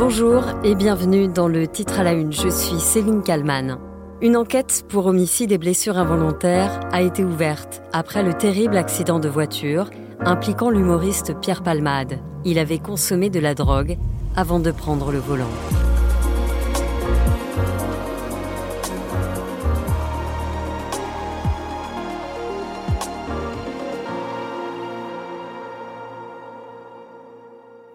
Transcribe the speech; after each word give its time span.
Bonjour 0.00 0.44
et 0.64 0.74
bienvenue 0.74 1.28
dans 1.28 1.46
le 1.46 1.68
titre 1.68 2.00
à 2.00 2.02
la 2.02 2.14
une. 2.14 2.32
Je 2.32 2.48
suis 2.48 2.80
Céline 2.80 3.22
Kalman. 3.22 3.76
Une 4.22 4.34
enquête 4.34 4.86
pour 4.88 5.04
homicide 5.04 5.52
et 5.52 5.58
blessures 5.58 5.98
involontaires 5.98 6.80
a 6.90 7.02
été 7.02 7.22
ouverte 7.22 7.82
après 7.92 8.22
le 8.22 8.32
terrible 8.32 8.78
accident 8.78 9.18
de 9.18 9.28
voiture 9.28 9.90
impliquant 10.20 10.70
l'humoriste 10.70 11.38
Pierre 11.42 11.62
Palmade. 11.62 12.18
Il 12.46 12.58
avait 12.58 12.78
consommé 12.78 13.28
de 13.28 13.40
la 13.40 13.54
drogue 13.54 13.98
avant 14.36 14.58
de 14.58 14.70
prendre 14.70 15.12
le 15.12 15.18
volant. 15.18 15.44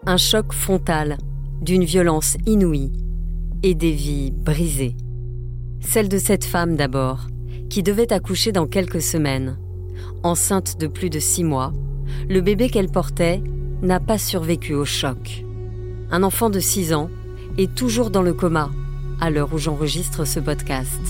Un 0.06 0.16
choc 0.16 0.52
frontal 0.52 1.18
d'une 1.60 1.84
violence 1.84 2.36
inouïe 2.46 2.92
et 3.62 3.74
des 3.74 3.92
vies 3.92 4.32
brisées. 4.32 4.96
Celle 5.80 6.08
de 6.08 6.18
cette 6.18 6.44
femme 6.44 6.76
d'abord, 6.76 7.26
qui 7.68 7.82
devait 7.82 8.12
accoucher 8.12 8.52
dans 8.52 8.66
quelques 8.66 9.02
semaines. 9.02 9.58
Enceinte 10.22 10.78
de 10.78 10.86
plus 10.86 11.10
de 11.10 11.18
six 11.18 11.44
mois, 11.44 11.72
le 12.28 12.40
bébé 12.40 12.68
qu'elle 12.68 12.90
portait 12.90 13.42
n'a 13.82 14.00
pas 14.00 14.18
survécu 14.18 14.74
au 14.74 14.84
choc. 14.84 15.44
Un 16.10 16.22
enfant 16.22 16.50
de 16.50 16.60
six 16.60 16.92
ans 16.94 17.10
est 17.58 17.74
toujours 17.74 18.10
dans 18.10 18.22
le 18.22 18.32
coma 18.34 18.70
à 19.20 19.30
l'heure 19.30 19.52
où 19.52 19.58
j'enregistre 19.58 20.24
ce 20.24 20.40
podcast. 20.40 21.00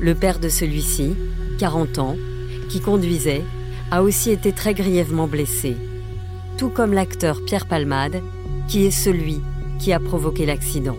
Le 0.00 0.14
père 0.14 0.40
de 0.40 0.48
celui-ci, 0.48 1.14
40 1.58 1.98
ans, 1.98 2.16
qui 2.68 2.80
conduisait, 2.80 3.42
a 3.90 4.02
aussi 4.02 4.30
été 4.30 4.52
très 4.52 4.74
grièvement 4.74 5.26
blessé, 5.26 5.76
tout 6.56 6.68
comme 6.70 6.92
l'acteur 6.92 7.44
Pierre 7.44 7.66
Palmade, 7.66 8.22
qui 8.68 8.84
est 8.84 8.90
celui 8.90 9.40
qui 9.80 9.92
a 9.94 9.98
provoqué 9.98 10.44
l'accident. 10.44 10.98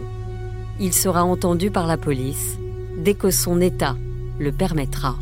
Il 0.80 0.92
sera 0.92 1.24
entendu 1.24 1.70
par 1.70 1.86
la 1.86 1.98
police 1.98 2.58
dès 2.98 3.14
que 3.14 3.30
son 3.30 3.62
état 3.62 3.96
le 4.40 4.52
permettra. 4.52 5.16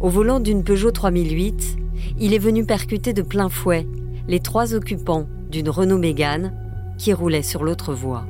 Au 0.00 0.08
volant 0.08 0.40
d'une 0.40 0.64
Peugeot 0.64 0.90
3008, 0.90 1.76
il 2.18 2.32
est 2.32 2.38
venu 2.38 2.64
percuter 2.64 3.12
de 3.12 3.22
plein 3.22 3.50
fouet 3.50 3.86
les 4.26 4.40
trois 4.40 4.74
occupants 4.74 5.26
d'une 5.50 5.68
Renault 5.68 5.98
Mégane 5.98 6.52
qui 6.96 7.12
roulait 7.12 7.42
sur 7.42 7.62
l'autre 7.62 7.92
voie. 7.92 8.26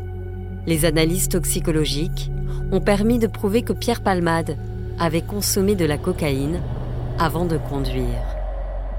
Les 0.66 0.84
analyses 0.84 1.28
toxicologiques 1.28 2.30
ont 2.72 2.80
permis 2.80 3.20
de 3.20 3.28
prouver 3.28 3.62
que 3.62 3.72
Pierre 3.72 4.02
Palmade 4.02 4.58
avait 4.98 5.22
consommé 5.22 5.76
de 5.76 5.84
la 5.84 5.98
cocaïne 5.98 6.60
avant 7.18 7.44
de 7.44 7.58
conduire. 7.58 8.24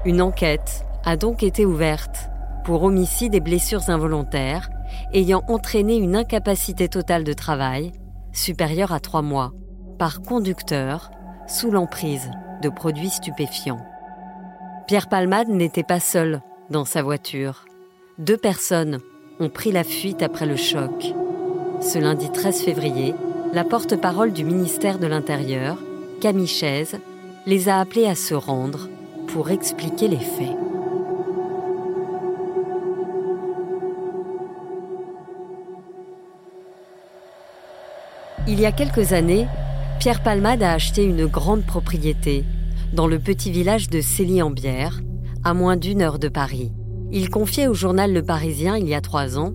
Une 0.06 0.22
enquête 0.22 0.84
a 1.04 1.16
donc 1.16 1.42
été 1.42 1.66
ouverte 1.66 2.30
pour 2.68 2.82
homicide 2.82 3.34
et 3.34 3.40
blessures 3.40 3.88
involontaires 3.88 4.68
ayant 5.14 5.42
entraîné 5.48 5.96
une 5.96 6.14
incapacité 6.14 6.86
totale 6.86 7.24
de 7.24 7.32
travail 7.32 7.92
supérieure 8.34 8.92
à 8.92 9.00
trois 9.00 9.22
mois 9.22 9.54
par 9.98 10.20
conducteur 10.20 11.10
sous 11.46 11.70
l'emprise 11.70 12.30
de 12.60 12.68
produits 12.68 13.08
stupéfiants. 13.08 13.82
Pierre 14.86 15.08
Palmade 15.08 15.48
n'était 15.48 15.82
pas 15.82 15.98
seul 15.98 16.42
dans 16.68 16.84
sa 16.84 17.02
voiture. 17.02 17.64
Deux 18.18 18.36
personnes 18.36 18.98
ont 19.40 19.48
pris 19.48 19.72
la 19.72 19.82
fuite 19.82 20.22
après 20.22 20.44
le 20.44 20.56
choc. 20.56 21.14
Ce 21.80 21.98
lundi 21.98 22.30
13 22.30 22.60
février, 22.60 23.14
la 23.54 23.64
porte-parole 23.64 24.34
du 24.34 24.44
ministère 24.44 24.98
de 24.98 25.06
l'Intérieur, 25.06 25.78
Camille 26.20 26.46
Chaise, 26.46 26.98
les 27.46 27.70
a 27.70 27.80
appelés 27.80 28.08
à 28.08 28.14
se 28.14 28.34
rendre 28.34 28.90
pour 29.26 29.50
expliquer 29.50 30.08
les 30.08 30.18
faits. 30.18 30.67
Il 38.50 38.58
y 38.60 38.64
a 38.64 38.72
quelques 38.72 39.12
années, 39.12 39.46
Pierre 40.00 40.22
Palmade 40.22 40.62
a 40.62 40.72
acheté 40.72 41.04
une 41.04 41.26
grande 41.26 41.66
propriété 41.66 42.44
dans 42.94 43.06
le 43.06 43.18
petit 43.18 43.50
village 43.50 43.90
de 43.90 44.00
Célie-en-Bière, 44.00 45.02
à 45.44 45.52
moins 45.52 45.76
d'une 45.76 46.00
heure 46.00 46.18
de 46.18 46.28
Paris. 46.28 46.72
Il 47.12 47.28
confiait 47.28 47.66
au 47.66 47.74
journal 47.74 48.10
Le 48.10 48.22
Parisien 48.22 48.78
il 48.78 48.88
y 48.88 48.94
a 48.94 49.02
trois 49.02 49.38
ans 49.38 49.52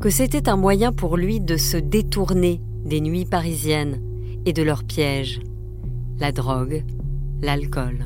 que 0.00 0.10
c'était 0.10 0.48
un 0.48 0.56
moyen 0.56 0.92
pour 0.92 1.16
lui 1.16 1.40
de 1.40 1.56
se 1.56 1.76
détourner 1.76 2.60
des 2.84 3.00
nuits 3.00 3.24
parisiennes 3.24 4.00
et 4.44 4.52
de 4.52 4.62
leurs 4.62 4.84
pièges, 4.84 5.40
la 6.20 6.30
drogue, 6.30 6.84
l'alcool. 7.42 8.04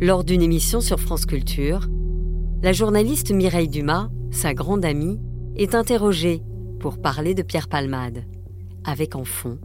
Lors 0.00 0.24
d'une 0.24 0.40
émission 0.40 0.80
sur 0.80 0.98
France 0.98 1.26
Culture, 1.26 1.86
la 2.62 2.72
journaliste 2.72 3.30
Mireille 3.30 3.68
Dumas, 3.68 4.08
sa 4.30 4.54
grande 4.54 4.86
amie, 4.86 5.20
est 5.54 5.74
interrogée 5.74 6.40
pour 6.80 6.96
parler 6.96 7.34
de 7.34 7.42
Pierre 7.42 7.68
Palmade 7.68 8.24
avec 8.84 9.16
en 9.16 9.24
fond 9.24 9.58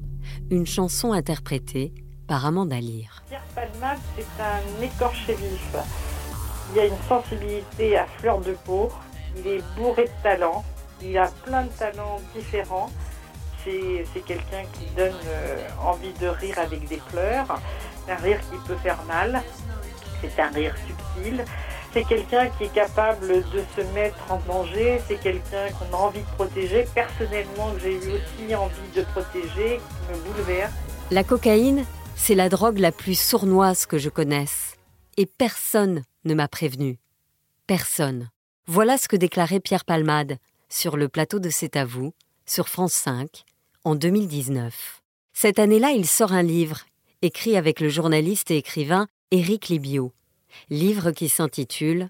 une 0.50 0.66
chanson 0.66 1.12
interprétée 1.14 1.94
par 2.28 2.46
Amanda 2.46 2.80
Lear. 2.80 3.24
Pierre 3.28 3.44
Palmade, 3.56 4.00
c'est 4.16 4.44
un 4.44 4.84
écorché 4.84 5.34
vif. 5.34 5.76
Il 6.74 6.80
a 6.80 6.86
une 6.86 7.02
sensibilité 7.08 7.98
à 7.98 8.06
fleur 8.06 8.40
de 8.42 8.54
peau, 8.66 8.90
il 9.38 9.48
est 9.48 9.64
bourré 9.76 10.06
de 10.06 10.24
talent, 10.24 10.64
il 11.02 11.18
a 11.18 11.28
plein 11.44 11.64
de 11.64 11.70
talents 11.70 12.22
différents. 12.36 12.90
C'est, 13.64 14.22
quelqu'un 14.26 14.64
qui 14.74 14.86
donne 14.96 15.14
euh, 15.28 15.68
envie 15.84 16.14
de 16.14 16.28
rire 16.28 16.58
avec 16.58 16.88
des 16.88 17.00
pleurs, 17.12 17.60
un 18.08 18.16
rire 18.16 18.40
qui 18.50 18.58
peut 18.68 18.78
faire 18.78 19.04
mal, 19.04 19.44
c'est 20.22 20.42
un 20.42 20.50
rire 20.50 20.76
subtil, 20.88 21.44
c'est 21.94 22.04
quelqu'un 22.04 22.50
qui 22.50 22.66
est 22.66 22.74
capable 22.74 23.28
de 23.28 23.64
se 23.76 23.82
mettre 23.94 24.32
en 24.32 24.40
danger, 24.48 25.02
c'est 25.08 25.20
quelqu'un 25.20 25.70
qu'on 25.72 25.96
a 25.96 26.00
envie 26.00 26.22
de 26.22 26.36
protéger. 26.36 26.86
Personnellement, 26.94 27.72
j'ai 27.82 27.94
eu 27.94 27.98
aussi 27.98 28.56
envie 28.56 28.92
de 28.96 29.02
protéger, 29.04 29.80
qui 29.80 30.14
me 30.14 30.24
bouleverse. 30.24 30.72
La 31.12 31.24
cocaïne, 31.24 31.86
c'est 32.16 32.36
la 32.36 32.50
drogue 32.50 32.78
la 32.78 32.92
plus 32.92 33.20
sournoise 33.20 33.86
que 33.86 33.98
je 33.98 34.10
connaisse. 34.10 34.76
Et 35.18 35.26
personne 35.26 36.04
ne 36.26 36.34
m'a 36.34 36.48
prévenu. 36.48 37.00
Personne. 37.66 38.30
Voilà 38.68 38.98
ce 38.98 39.08
que 39.08 39.16
déclarait 39.16 39.60
Pierre 39.60 39.86
Palmade 39.86 40.38
sur 40.70 40.96
le 40.96 41.10
plateau 41.10 41.40
de 41.40 41.50
C'est 41.50 41.76
à 41.76 41.86
vous, 41.86 42.14
sur 42.46 42.70
France 42.70 42.94
5, 42.94 43.46
en 43.84 43.96
2019. 43.96 45.02
Cette 45.34 45.58
année-là, 45.58 45.92
il 45.92 46.06
sort 46.06 46.34
un 46.34 46.44
livre, 46.44 46.82
écrit 47.24 47.58
avec 47.58 47.80
le 47.80 47.90
journaliste 47.90 48.52
et 48.52 48.58
écrivain 48.58 49.08
Éric 49.32 49.70
Libio 49.70 50.14
livre 50.70 51.12
qui 51.12 51.30
s'intitule 51.30 52.10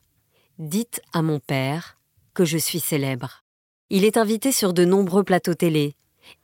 Dites 0.57 1.01
à 1.13 1.21
mon 1.21 1.39
père 1.39 1.97
que 2.33 2.45
je 2.45 2.57
suis 2.57 2.79
célèbre. 2.79 3.43
Il 3.89 4.05
est 4.05 4.17
invité 4.17 4.51
sur 4.51 4.73
de 4.73 4.85
nombreux 4.85 5.23
plateaux 5.23 5.53
télé, 5.53 5.95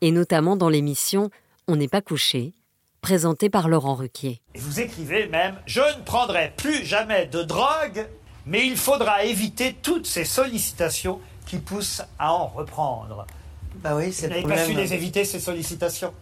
et 0.01 0.11
notamment 0.11 0.55
dans 0.55 0.69
l'émission 0.69 1.29
On 1.67 1.75
n'est 1.75 1.87
pas 1.87 2.01
couché, 2.01 2.53
présentée 3.01 3.49
par 3.49 3.69
Laurent 3.69 3.95
Ruquier. 3.95 4.41
Et 4.53 4.59
vous 4.59 4.79
écrivez 4.79 5.27
même 5.27 5.55
Je 5.65 5.81
ne 5.81 6.03
prendrai 6.03 6.53
plus 6.57 6.85
jamais 6.85 7.27
de 7.27 7.43
drogue, 7.43 8.07
mais 8.45 8.65
il 8.65 8.77
faudra 8.77 9.25
éviter 9.25 9.75
toutes 9.81 10.07
ces 10.07 10.25
sollicitations 10.25 11.19
qui 11.45 11.57
poussent 11.57 12.01
à 12.17 12.33
en 12.33 12.47
reprendre. 12.47 13.27
Bah 13.75 13.95
oui, 13.95 14.11
c'est 14.11 14.27
Vous 14.27 14.33
n'avez 14.33 14.43
pas 14.43 14.65
su 14.65 14.73
les 14.73 14.93
éviter, 14.93 15.25
ces 15.25 15.39
sollicitations? 15.39 16.13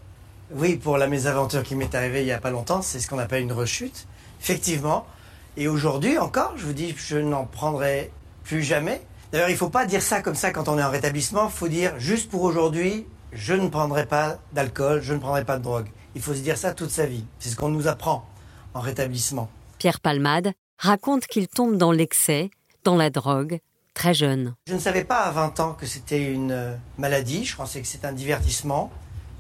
Oui, 0.52 0.76
pour 0.76 0.98
la 0.98 1.08
mésaventure 1.08 1.64
qui 1.64 1.76
m'est 1.76 1.96
arrivée 1.96 2.22
il 2.22 2.26
n'y 2.26 2.32
a 2.32 2.40
pas 2.40 2.52
longtemps, 2.52 2.82
c'est 2.82 3.00
ce 3.00 3.08
qu'on 3.08 3.20
appelle 3.20 3.44
une 3.44 3.54
rechute. 3.54 4.08
Effectivement, 4.42 5.06
et 5.56 5.68
aujourd'hui 5.68 6.18
encore, 6.18 6.54
je 6.58 6.66
vous 6.66 6.74
dis, 6.74 6.96
je 6.98 7.18
n'en 7.18 7.46
prendrai 7.46 8.12
plus 8.44 8.64
jamais. 8.64 9.02
D'ailleurs, 9.32 9.50
il 9.50 9.54
ne 9.54 9.58
faut 9.58 9.70
pas 9.70 9.86
dire 9.86 10.02
ça 10.02 10.22
comme 10.22 10.36
ça 10.36 10.52
quand 10.52 10.68
on 10.68 10.78
est 10.78 10.84
en 10.84 10.90
rétablissement. 10.90 11.46
Il 11.46 11.52
faut 11.52 11.68
dire, 11.68 11.94
juste 12.00 12.30
pour 12.30 12.42
aujourd'hui, 12.44 13.06
je 13.32 13.54
ne 13.54 13.68
prendrai 13.68 14.06
pas 14.06 14.38
d'alcool, 14.54 15.02
je 15.02 15.14
ne 15.14 15.20
prendrai 15.20 15.46
pas 15.46 15.58
de 15.58 15.64
drogue. 15.64 15.88
Il 16.16 16.22
faut 16.22 16.34
se 16.34 16.40
dire 16.40 16.58
ça 16.58 16.74
toute 16.74 16.92
sa 16.92 17.06
vie. 17.06 17.26
C'est 17.40 17.50
ce 17.50 17.56
qu'on 17.56 17.70
nous 17.70 17.88
apprend 17.88 18.28
en 18.74 18.80
rétablissement. 18.80 19.50
Pierre 19.80 20.00
Palmade 20.00 20.54
raconte 20.78 21.28
qu'il 21.28 21.48
tombe 21.48 21.78
dans 21.78 21.92
l'excès, 21.92 22.50
dans 22.84 22.96
la 22.96 23.10
drogue, 23.10 23.60
très 23.94 24.14
jeune. 24.14 24.56
Je 24.68 24.74
ne 24.74 24.80
savais 24.80 25.04
pas 25.04 25.22
à 25.22 25.32
20 25.32 25.60
ans 25.60 25.74
que 25.74 25.86
c'était 25.86 26.32
une 26.32 26.52
euh, 26.52 26.76
maladie. 26.98 27.46
Je 27.46 27.56
pensais 27.56 27.82
que 27.82 27.88
c'était 27.88 28.08
un 28.08 28.14
divertissement. 28.14 28.92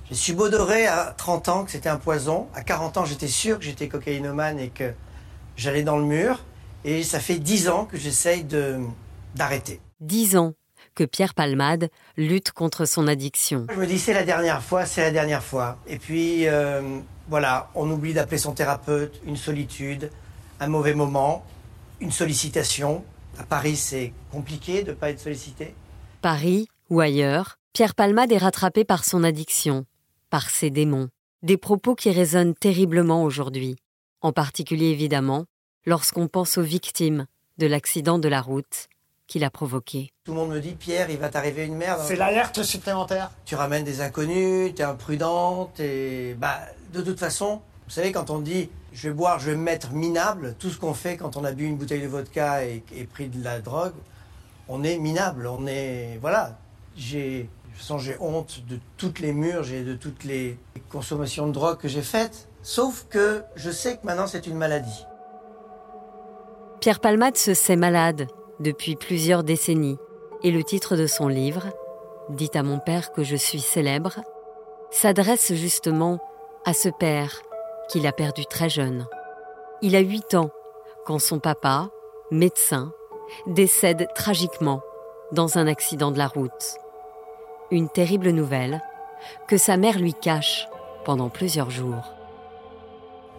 J'ai 0.09 0.15
subodoré 0.15 0.85
à 0.85 1.13
30 1.17 1.49
ans 1.49 1.63
que 1.65 1.71
c'était 1.71 1.89
un 1.89 1.97
poison. 1.97 2.47
À 2.53 2.61
40 2.61 2.97
ans, 2.97 3.05
j'étais 3.05 3.27
sûr 3.27 3.57
que 3.57 3.65
j'étais 3.65 3.87
cocaïnomane 3.87 4.59
et 4.59 4.69
que 4.69 4.93
j'allais 5.55 5.83
dans 5.83 5.97
le 5.97 6.05
mur. 6.05 6.43
Et 6.85 7.03
ça 7.03 7.19
fait 7.19 7.39
dix 7.39 7.69
ans 7.69 7.85
que 7.85 7.97
j'essaye 7.97 8.43
de, 8.43 8.79
d'arrêter. 9.35 9.79
Dix 10.01 10.35
ans 10.35 10.53
que 10.95 11.03
Pierre 11.03 11.33
Palmade 11.33 11.89
lutte 12.17 12.51
contre 12.51 12.85
son 12.85 13.07
addiction. 13.07 13.67
Je 13.71 13.79
me 13.79 13.87
dis 13.87 13.97
c'est 13.97 14.13
la 14.13 14.23
dernière 14.23 14.61
fois, 14.61 14.85
c'est 14.85 15.01
la 15.01 15.11
dernière 15.11 15.43
fois. 15.43 15.77
Et 15.87 15.97
puis 15.97 16.47
euh, 16.47 16.99
voilà, 17.29 17.69
on 17.73 17.89
oublie 17.89 18.13
d'appeler 18.13 18.37
son 18.37 18.51
thérapeute, 18.51 19.19
une 19.25 19.37
solitude, 19.37 20.11
un 20.59 20.67
mauvais 20.67 20.93
moment, 20.93 21.45
une 21.99 22.11
sollicitation. 22.11 23.03
À 23.39 23.43
Paris, 23.43 23.75
c'est 23.75 24.13
compliqué 24.31 24.83
de 24.83 24.91
ne 24.91 24.95
pas 24.95 25.09
être 25.09 25.19
sollicité. 25.19 25.73
Paris 26.21 26.67
ou 26.89 26.99
ailleurs, 26.99 27.57
Pierre 27.73 27.95
Palmade 27.95 28.31
est 28.31 28.37
rattrapé 28.37 28.83
par 28.83 29.03
son 29.03 29.23
addiction, 29.23 29.85
par 30.29 30.49
ses 30.49 30.69
démons, 30.69 31.09
des 31.41 31.57
propos 31.57 31.95
qui 31.95 32.11
résonnent 32.11 32.53
terriblement 32.53 33.23
aujourd'hui 33.23 33.77
en 34.23 34.31
particulier 34.31 34.87
évidemment 34.87 35.45
lorsqu'on 35.85 36.27
pense 36.27 36.57
aux 36.57 36.63
victimes 36.63 37.27
de 37.59 37.67
l'accident 37.67 38.17
de 38.17 38.27
la 38.27 38.41
route 38.41 38.87
qu'il 39.27 39.43
a 39.43 39.49
provoquée. 39.49 40.11
Tout 40.25 40.31
le 40.31 40.37
monde 40.37 40.51
me 40.51 40.59
dit 40.59 40.73
Pierre, 40.73 41.09
il 41.09 41.17
va 41.17 41.29
t'arriver 41.29 41.65
une 41.65 41.75
merde. 41.75 42.01
C'est 42.05 42.15
l'alerte 42.15 42.63
supplémentaire 42.63 43.31
Tu 43.45 43.55
ramènes 43.55 43.83
des 43.83 44.01
inconnus, 44.01 44.73
t'es 44.75 44.83
imprudent, 44.83 45.71
t'es. 45.75 46.35
Bah, 46.39 46.59
de 46.93 47.01
toute 47.01 47.19
façon, 47.19 47.61
vous 47.85 47.91
savez, 47.91 48.11
quand 48.11 48.29
on 48.29 48.39
dit 48.39 48.69
je 48.93 49.09
vais 49.09 49.13
boire, 49.13 49.39
je 49.39 49.51
vais 49.51 49.55
me 49.55 49.63
mettre 49.63 49.91
minable, 49.91 50.55
tout 50.59 50.69
ce 50.69 50.77
qu'on 50.77 50.93
fait 50.93 51.17
quand 51.17 51.35
on 51.35 51.43
a 51.43 51.51
bu 51.51 51.65
une 51.65 51.77
bouteille 51.77 52.01
de 52.01 52.07
vodka 52.07 52.65
et, 52.65 52.83
et 52.95 53.05
pris 53.05 53.27
de 53.27 53.43
la 53.43 53.59
drogue, 53.59 53.93
on 54.67 54.83
est 54.83 54.97
minable, 54.97 55.47
on 55.47 55.67
est. 55.67 56.17
Voilà. 56.21 56.57
J'ai. 56.95 57.49
J'ai 57.97 58.15
honte 58.19 58.61
de 58.69 58.77
toutes 58.97 59.19
les 59.19 59.33
murs, 59.33 59.63
j'ai 59.63 59.83
de 59.83 59.95
toutes 59.95 60.23
les 60.25 60.59
consommations 60.89 61.47
de 61.47 61.51
drogue 61.51 61.79
que 61.79 61.87
j'ai 61.87 62.03
faites. 62.03 62.47
Sauf 62.63 63.05
que 63.09 63.43
je 63.55 63.69
sais 63.69 63.97
que 63.97 64.05
maintenant 64.05 64.27
c'est 64.27 64.47
une 64.47 64.57
maladie. 64.57 65.05
Pierre 66.79 66.99
Palmade 66.99 67.37
se 67.37 67.53
sait 67.53 67.75
malade 67.75 68.27
depuis 68.59 68.95
plusieurs 68.95 69.43
décennies 69.43 69.97
et 70.43 70.51
le 70.51 70.63
titre 70.63 70.95
de 70.95 71.07
son 71.07 71.27
livre, 71.27 71.67
Dites 72.29 72.55
à 72.55 72.63
mon 72.63 72.79
père 72.79 73.11
que 73.11 73.23
je 73.23 73.35
suis 73.35 73.59
célèbre, 73.59 74.21
s'adresse 74.91 75.53
justement 75.53 76.19
à 76.65 76.73
ce 76.73 76.87
père 76.87 77.41
qu'il 77.89 78.07
a 78.07 78.13
perdu 78.13 78.45
très 78.45 78.69
jeune. 78.69 79.05
Il 79.81 79.95
a 79.95 79.99
8 79.99 80.35
ans 80.35 80.49
quand 81.05 81.19
son 81.19 81.39
papa, 81.39 81.89
médecin, 82.31 82.93
décède 83.45 84.07
tragiquement 84.15 84.81
dans 85.33 85.57
un 85.57 85.67
accident 85.67 86.11
de 86.11 86.17
la 86.17 86.27
route. 86.27 86.77
Une 87.71 87.89
terrible 87.89 88.29
nouvelle 88.29 88.81
que 89.47 89.57
sa 89.57 89.75
mère 89.75 89.99
lui 89.99 90.13
cache 90.13 90.69
pendant 91.03 91.29
plusieurs 91.29 91.69
jours. 91.69 92.12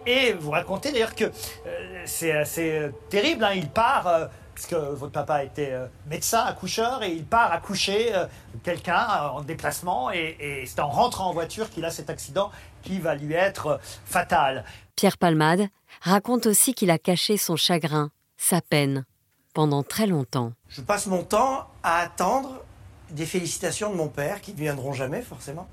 Et 0.05 0.33
vous 0.33 0.51
racontez 0.51 0.91
d'ailleurs 0.91 1.15
que 1.15 1.25
euh, 1.25 2.03
c'est 2.05 2.31
assez 2.31 2.71
euh, 2.71 2.89
terrible. 3.09 3.43
hein. 3.43 3.53
Il 3.55 3.69
part, 3.69 4.07
euh, 4.07 4.27
parce 4.53 4.67
que 4.67 4.75
votre 4.75 5.11
papa 5.11 5.43
était 5.43 5.71
euh, 5.71 5.87
médecin, 6.07 6.43
accoucheur, 6.45 7.01
et 7.03 7.11
il 7.11 7.25
part 7.25 7.51
accoucher 7.51 8.13
euh, 8.15 8.25
quelqu'un 8.63 9.07
euh, 9.09 9.27
en 9.29 9.41
déplacement. 9.41 10.11
Et, 10.11 10.37
et 10.39 10.65
c'est 10.67 10.79
en 10.79 10.89
rentrant 10.89 11.29
en 11.29 11.33
voiture 11.33 11.69
qu'il 11.69 11.83
a 11.85 11.91
cet 11.91 12.09
accident 12.09 12.51
qui 12.83 12.99
va 12.99 13.15
lui 13.15 13.33
être 13.33 13.79
fatal. 14.05 14.63
Pierre 14.95 15.17
Palmade 15.17 15.67
raconte 16.01 16.45
aussi 16.45 16.73
qu'il 16.75 16.91
a 16.91 16.97
caché 16.99 17.37
son 17.37 17.55
chagrin, 17.55 18.11
sa 18.37 18.61
peine, 18.61 19.05
pendant 19.53 19.81
très 19.81 20.05
longtemps. 20.05 20.51
Je 20.69 20.81
passe 20.81 21.07
mon 21.07 21.23
temps 21.23 21.67
à 21.83 21.97
attendre 21.99 22.63
des 23.09 23.25
félicitations 23.25 23.89
de 23.91 23.95
mon 23.95 24.07
père 24.07 24.41
qui 24.41 24.51
ne 24.53 24.57
viendront 24.57 24.93
jamais 24.93 25.21
forcément. 25.21 25.67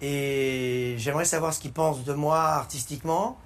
Et 0.00 0.94
j'aimerais 0.98 1.24
savoir 1.24 1.52
ce 1.52 1.60
qu'il 1.60 1.72
pense 1.72 2.04
de 2.04 2.12
moi 2.12 2.38
artistiquement, 2.40 3.36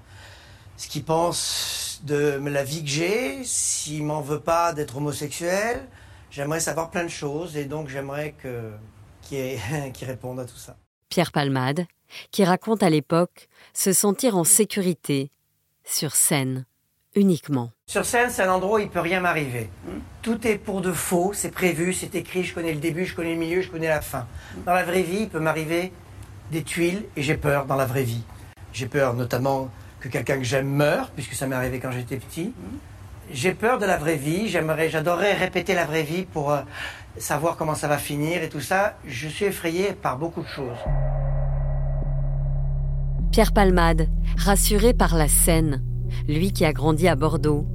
ce 0.77 0.89
qu'il 0.89 1.05
pense 1.05 2.01
de 2.05 2.41
la 2.45 2.65
vie 2.65 2.83
que 2.83 2.91
j'ai, 2.91 3.45
s'il 3.45 4.05
m'en 4.05 4.21
veut 4.21 4.41
pas 4.41 4.73
d'être 4.73 4.97
homosexuel. 4.97 5.87
J'aimerais 6.31 6.61
savoir 6.61 6.91
plein 6.91 7.05
de 7.05 7.09
choses 7.09 7.57
et 7.57 7.65
donc 7.65 7.89
j'aimerais 7.89 8.35
que 8.43 8.73
qu'il 9.23 10.07
réponde 10.07 10.41
à 10.41 10.45
tout 10.45 10.57
ça. 10.57 10.77
Pierre 11.09 11.33
Palmade, 11.33 11.87
qui 12.31 12.45
raconte 12.45 12.83
à 12.83 12.91
l'époque 12.91 13.49
se 13.73 13.93
sentir 13.93 14.37
en 14.37 14.45
sécurité, 14.45 15.31
sur 15.85 16.15
scène, 16.15 16.65
uniquement. 17.15 17.71
Sur 17.87 18.05
scène, 18.05 18.31
c'est 18.31 18.43
un 18.43 18.53
endroit 18.53 18.79
où 18.79 18.83
il 18.83 18.89
peut 18.89 19.01
rien 19.01 19.21
m'arriver. 19.21 19.71
Tout 20.23 20.47
est 20.47 20.59
pour 20.59 20.81
de 20.81 20.93
faux, 20.93 21.33
c'est 21.35 21.51
prévu, 21.51 21.93
c'est 21.93 22.15
écrit, 22.15 22.45
je 22.45 22.55
connais 22.55 22.73
le 22.73 22.81
début, 22.81 23.05
je 23.05 23.15
connais 23.15 23.33
le 23.33 23.39
milieu, 23.39 23.61
je 23.63 23.71
connais 23.71 23.89
la 23.89 24.01
fin. 24.01 24.27
Dans 24.65 24.75
la 24.75 24.85
vraie 24.85 25.03
vie, 25.03 25.23
il 25.23 25.29
peut 25.29 25.41
m'arriver 25.41 25.93
des 26.51 26.63
tuiles 26.63 27.05
et 27.17 27.23
j'ai 27.23 27.37
peur 27.37 27.67
dans 27.67 27.77
la 27.77 27.87
vraie 27.87 28.05
vie. 28.05 28.23
J'ai 28.73 28.87
peur 28.87 29.15
notamment 29.15 29.71
que 30.03 30.09
quelqu'un 30.09 30.39
que 30.39 30.45
j'aime 30.45 30.69
meure, 30.69 31.11
puisque 31.11 31.35
ça 31.35 31.47
m'est 31.47 31.55
arrivé 31.55 31.79
quand 31.79 31.93
j'étais 31.93 32.17
petit. 32.17 32.53
J'ai 33.33 33.53
peur 33.53 33.79
de 33.79 33.87
la 33.87 33.97
vraie 33.97 34.17
vie, 34.17 34.49
j'aimerais, 34.49 34.91
j'adorerais 34.91 35.35
répéter 35.35 35.75
la 35.75 35.85
vraie 35.85 36.03
vie 36.03 36.25
pour 36.25 36.51
euh, 36.51 36.61
savoir 37.17 37.57
comment 37.57 37.77
ça 37.77 37.87
va 37.87 37.99
finir 37.99 38.43
et 38.43 38.49
tout 38.49 38.61
ça. 38.61 38.97
Je 39.07 39.29
suis 39.29 39.45
effrayé 39.45 39.93
par 39.93 40.19
beaucoup 40.19 40.43
de 40.43 40.49
choses. 40.49 40.77
Pierre 43.31 43.53
Palmade, 43.53 44.09
rassuré 44.37 44.93
par 44.93 45.17
la 45.17 45.29
scène, 45.29 45.83
lui 46.29 46.53
qui 46.53 46.65
a 46.65 46.73
grandi 46.73 47.07
à 47.07 47.15
Bordeaux. 47.15 47.67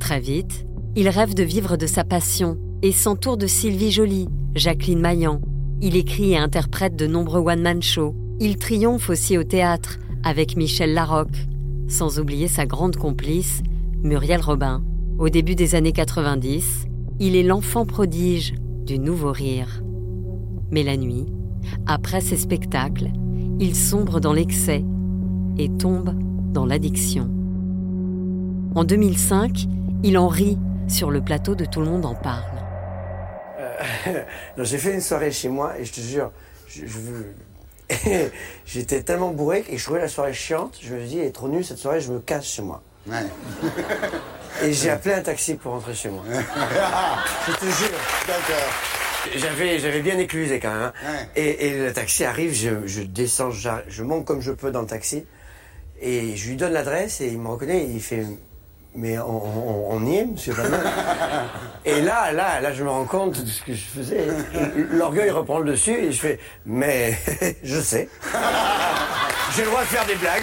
Très 0.00 0.20
vite, 0.20 0.66
il 0.96 1.08
rêve 1.08 1.34
de 1.34 1.44
vivre 1.44 1.76
de 1.76 1.86
sa 1.86 2.02
passion 2.02 2.58
et 2.82 2.92
s'entoure 2.92 3.36
de 3.36 3.46
Sylvie 3.46 3.92
Joly, 3.92 4.28
Jacqueline 4.56 5.00
Maillan. 5.00 5.40
Il 5.80 5.96
écrit 5.96 6.32
et 6.32 6.38
interprète 6.38 6.96
de 6.96 7.06
nombreux 7.06 7.40
one-man 7.40 7.82
shows. 7.82 8.16
Il 8.40 8.58
triomphe 8.58 9.08
aussi 9.10 9.38
au 9.38 9.44
théâtre 9.44 9.98
avec 10.24 10.56
Michel 10.56 10.92
Larocque, 10.92 11.46
sans 11.88 12.18
oublier 12.18 12.48
sa 12.48 12.66
grande 12.66 12.96
complice, 12.96 13.62
Muriel 14.02 14.40
Robin. 14.40 14.82
Au 15.18 15.28
début 15.28 15.54
des 15.54 15.74
années 15.74 15.92
90, 15.92 16.84
il 17.18 17.34
est 17.34 17.42
l'enfant 17.42 17.84
prodige 17.84 18.54
du 18.84 18.98
nouveau 18.98 19.32
rire. 19.32 19.82
Mais 20.70 20.82
la 20.82 20.96
nuit, 20.96 21.26
après 21.86 22.20
ses 22.20 22.36
spectacles, 22.36 23.08
il 23.58 23.74
sombre 23.74 24.20
dans 24.20 24.32
l'excès 24.32 24.84
et 25.56 25.68
tombe 25.70 26.14
dans 26.52 26.66
l'addiction. 26.66 27.28
En 28.74 28.84
2005, 28.84 29.66
il 30.04 30.16
en 30.18 30.28
rit 30.28 30.58
sur 30.86 31.10
le 31.10 31.20
plateau 31.20 31.54
de 31.54 31.64
Tout 31.64 31.80
le 31.80 31.86
monde 31.86 32.06
en 32.06 32.14
parle. 32.14 32.44
Non, 34.56 34.64
j'ai 34.64 34.78
fait 34.78 34.94
une 34.94 35.00
soirée 35.00 35.30
chez 35.32 35.48
moi 35.48 35.78
et 35.78 35.84
je 35.84 35.92
te 35.92 36.00
jure, 36.00 36.30
je 36.68 36.84
veux- 36.86 37.34
j'étais 38.66 39.02
tellement 39.02 39.30
bourré 39.30 39.64
et 39.68 39.78
je 39.78 39.84
trouvais 39.84 40.00
la 40.00 40.08
soirée 40.08 40.34
chiante. 40.34 40.78
Je 40.82 40.94
me 40.94 41.00
suis 41.00 41.08
dit, 41.08 41.18
elle 41.20 41.26
est 41.26 41.32
trop 41.32 41.48
nulle 41.48 41.64
cette 41.64 41.78
soirée, 41.78 42.00
je 42.00 42.10
me 42.12 42.20
casse 42.20 42.46
chez 42.46 42.62
moi. 42.62 42.82
Ouais. 43.06 43.24
Et 44.62 44.72
j'ai 44.72 44.90
appelé 44.90 45.14
un 45.14 45.22
taxi 45.22 45.54
pour 45.54 45.72
rentrer 45.72 45.94
chez 45.94 46.08
moi. 46.08 46.22
je 47.46 47.52
te 47.52 47.64
jure. 47.64 47.98
D'accord. 48.26 48.72
J'avais, 49.36 49.78
j'avais 49.78 50.00
bien 50.00 50.18
éclusé 50.18 50.58
quand 50.58 50.72
même. 50.72 50.82
hein. 50.82 50.92
Ouais. 51.06 51.28
Et, 51.42 51.66
et 51.68 51.78
le 51.78 51.92
taxi 51.92 52.24
arrive, 52.24 52.52
je, 52.54 52.86
je 52.86 53.02
descends, 53.02 53.50
je 53.52 54.02
monte 54.02 54.24
comme 54.24 54.40
je 54.40 54.50
peux 54.52 54.70
dans 54.72 54.80
le 54.80 54.86
taxi. 54.88 55.24
Et 56.00 56.36
je 56.36 56.48
lui 56.48 56.56
donne 56.56 56.72
l'adresse 56.72 57.20
et 57.20 57.28
il 57.28 57.38
me 57.38 57.48
reconnaît 57.48 57.84
et 57.84 57.90
il 57.90 58.00
fait 58.02 58.24
Mais 59.00 59.16
on, 59.20 59.30
on- 59.30 59.86
on 59.96 60.06
y 60.06 60.16
est, 60.16 60.24
monsieur 60.26 60.52
Et 61.84 62.00
là, 62.02 62.32
là, 62.32 62.60
là, 62.60 62.72
je 62.72 62.82
me 62.82 62.90
rends 62.90 63.04
compte 63.04 63.40
de 63.40 63.48
ce 63.48 63.62
que 63.62 63.72
je 63.72 63.84
faisais. 63.84 64.26
L'orgueil 64.90 65.30
reprend 65.30 65.60
le 65.60 65.70
dessus 65.70 65.92
et 65.92 66.10
je 66.10 66.20
fais 66.20 66.40
Mais 66.66 67.16
je 67.62 67.80
sais. 67.80 68.08
J'ai 69.56 69.62
le 69.62 69.68
droit 69.70 69.82
de 69.82 69.86
faire 69.86 70.04
des 70.06 70.16
blagues. 70.16 70.42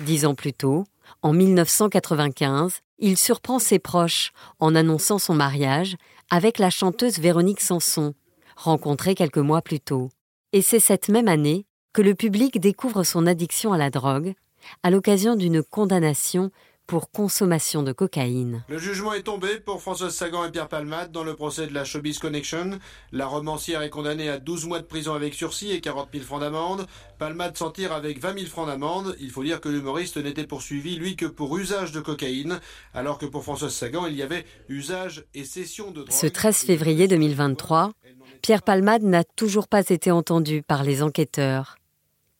Dix 0.00 0.26
ans 0.26 0.34
plus 0.34 0.52
tôt, 0.52 0.84
en 1.22 1.32
1995, 1.32 2.80
il 2.98 3.16
surprend 3.16 3.58
ses 3.58 3.78
proches 3.78 4.32
en 4.60 4.74
annonçant 4.74 5.18
son 5.18 5.34
mariage 5.34 5.96
avec 6.30 6.58
la 6.58 6.68
chanteuse 6.70 7.18
Véronique 7.18 7.60
Sanson, 7.60 8.14
rencontrée 8.56 9.14
quelques 9.14 9.38
mois 9.38 9.62
plus 9.62 9.80
tôt. 9.80 10.10
Et 10.52 10.60
c'est 10.62 10.80
cette 10.80 11.08
même 11.08 11.28
année 11.28 11.64
que 11.92 12.02
le 12.02 12.14
public 12.14 12.60
découvre 12.60 13.04
son 13.04 13.26
addiction 13.26 13.72
à 13.72 13.78
la 13.78 13.90
drogue 13.90 14.34
à 14.82 14.90
l'occasion 14.90 15.36
d'une 15.36 15.62
condamnation 15.62 16.50
pour 16.86 17.10
consommation 17.10 17.82
de 17.82 17.92
cocaïne. 17.92 18.64
Le 18.68 18.78
jugement 18.78 19.14
est 19.14 19.22
tombé 19.22 19.60
pour 19.60 19.80
Françoise 19.80 20.14
Sagan 20.14 20.44
et 20.44 20.50
Pierre 20.50 20.68
Palmade 20.68 21.10
dans 21.10 21.24
le 21.24 21.34
procès 21.34 21.66
de 21.66 21.72
la 21.72 21.84
Showbiz 21.84 22.18
Connection. 22.18 22.78
La 23.12 23.26
romancière 23.26 23.82
est 23.82 23.90
condamnée 23.90 24.28
à 24.28 24.38
12 24.38 24.66
mois 24.66 24.80
de 24.80 24.84
prison 24.84 25.14
avec 25.14 25.34
sursis 25.34 25.70
et 25.70 25.80
40 25.80 26.08
000 26.12 26.24
francs 26.24 26.40
d'amende. 26.40 26.86
Palmade 27.18 27.56
s'en 27.56 27.70
tire 27.70 27.92
avec 27.92 28.20
20 28.20 28.40
000 28.40 28.46
francs 28.46 28.66
d'amende. 28.66 29.16
Il 29.20 29.30
faut 29.30 29.42
dire 29.42 29.60
que 29.60 29.68
l'humoriste 29.68 30.16
n'était 30.18 30.46
poursuivi, 30.46 30.96
lui, 30.96 31.16
que 31.16 31.26
pour 31.26 31.56
usage 31.56 31.92
de 31.92 32.00
cocaïne, 32.00 32.60
alors 32.92 33.18
que 33.18 33.26
pour 33.26 33.42
Françoise 33.42 33.72
Sagan, 33.72 34.06
il 34.06 34.16
y 34.16 34.22
avait 34.22 34.44
usage 34.68 35.24
et 35.34 35.44
cession 35.44 35.92
de 35.92 36.02
drogue. 36.02 36.10
Ce 36.10 36.26
13 36.26 36.58
février 36.58 37.08
2023, 37.08 37.92
Pierre 38.42 38.62
Palmade 38.62 39.02
n'a 39.02 39.24
toujours 39.24 39.68
pas 39.68 39.88
été 39.88 40.10
entendu 40.10 40.62
par 40.62 40.82
les 40.82 41.02
enquêteurs. 41.02 41.76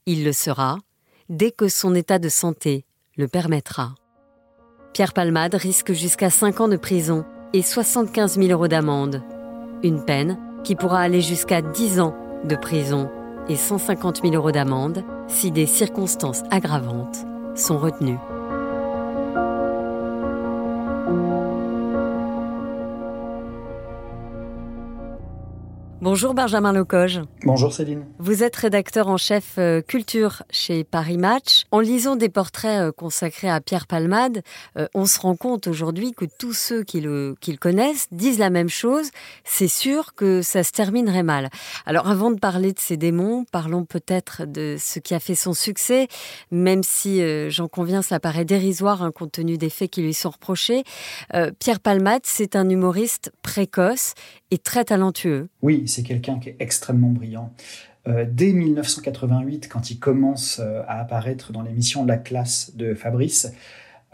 Il 0.04 0.24
le 0.24 0.32
sera 0.32 0.78
dès 1.32 1.50
que 1.50 1.68
son 1.68 1.94
état 1.94 2.18
de 2.18 2.28
santé 2.28 2.84
le 3.16 3.26
permettra. 3.26 3.94
Pierre 4.92 5.14
Palmade 5.14 5.54
risque 5.54 5.92
jusqu'à 5.92 6.28
5 6.28 6.60
ans 6.60 6.68
de 6.68 6.76
prison 6.76 7.24
et 7.54 7.62
75 7.62 8.36
000 8.36 8.48
euros 8.48 8.68
d'amende. 8.68 9.22
Une 9.82 10.04
peine 10.04 10.38
qui 10.62 10.76
pourra 10.76 11.00
aller 11.00 11.22
jusqu'à 11.22 11.62
10 11.62 12.00
ans 12.00 12.14
de 12.44 12.54
prison 12.54 13.10
et 13.48 13.56
150 13.56 14.20
000 14.22 14.34
euros 14.34 14.52
d'amende 14.52 15.04
si 15.26 15.50
des 15.50 15.66
circonstances 15.66 16.42
aggravantes 16.50 17.24
sont 17.54 17.78
retenues. 17.78 18.18
Bonjour 26.02 26.34
Benjamin 26.34 26.72
Lecoge. 26.72 27.20
Bonjour 27.44 27.72
Céline. 27.72 28.04
Vous 28.18 28.42
êtes 28.42 28.56
rédacteur 28.56 29.06
en 29.06 29.16
chef 29.16 29.54
euh, 29.58 29.82
culture 29.82 30.42
chez 30.50 30.82
Paris 30.82 31.16
Match. 31.16 31.62
En 31.70 31.78
lisant 31.78 32.16
des 32.16 32.28
portraits 32.28 32.88
euh, 32.88 32.90
consacrés 32.90 33.48
à 33.48 33.60
Pierre 33.60 33.86
Palmade, 33.86 34.42
euh, 34.76 34.88
on 34.94 35.06
se 35.06 35.20
rend 35.20 35.36
compte 35.36 35.68
aujourd'hui 35.68 36.10
que 36.10 36.24
tous 36.24 36.54
ceux 36.54 36.82
qui 36.82 37.00
le, 37.00 37.36
qui 37.40 37.52
le 37.52 37.56
connaissent 37.56 38.08
disent 38.10 38.40
la 38.40 38.50
même 38.50 38.68
chose. 38.68 39.10
C'est 39.44 39.68
sûr 39.68 40.16
que 40.16 40.42
ça 40.42 40.64
se 40.64 40.72
terminerait 40.72 41.22
mal. 41.22 41.50
Alors 41.86 42.08
avant 42.08 42.32
de 42.32 42.40
parler 42.40 42.72
de 42.72 42.80
ses 42.80 42.96
démons, 42.96 43.44
parlons 43.52 43.84
peut-être 43.84 44.44
de 44.44 44.74
ce 44.80 44.98
qui 44.98 45.14
a 45.14 45.20
fait 45.20 45.36
son 45.36 45.54
succès, 45.54 46.08
même 46.50 46.82
si 46.82 47.22
j'en 47.48 47.68
conviens, 47.68 48.02
cela 48.02 48.18
paraît 48.18 48.44
dérisoire 48.44 49.04
hein, 49.04 49.12
compte 49.12 49.30
tenu 49.30 49.56
des 49.56 49.70
faits 49.70 49.90
qui 49.90 50.02
lui 50.02 50.14
sont 50.14 50.30
reprochés. 50.30 50.82
Pierre 51.60 51.78
Palmade, 51.78 52.22
c'est 52.24 52.56
un 52.56 52.68
humoriste 52.68 53.32
précoce 53.42 54.14
très 54.58 54.84
talentueux. 54.84 55.48
Oui, 55.62 55.84
c'est 55.86 56.02
quelqu'un 56.02 56.38
qui 56.38 56.50
est 56.50 56.56
extrêmement 56.58 57.10
brillant. 57.10 57.52
Euh, 58.08 58.26
dès 58.28 58.52
1988, 58.52 59.68
quand 59.68 59.90
il 59.90 59.98
commence 59.98 60.60
euh, 60.60 60.82
à 60.88 61.00
apparaître 61.00 61.52
dans 61.52 61.62
l'émission 61.62 62.04
La 62.04 62.16
classe 62.16 62.74
de 62.74 62.94
Fabrice, 62.94 63.52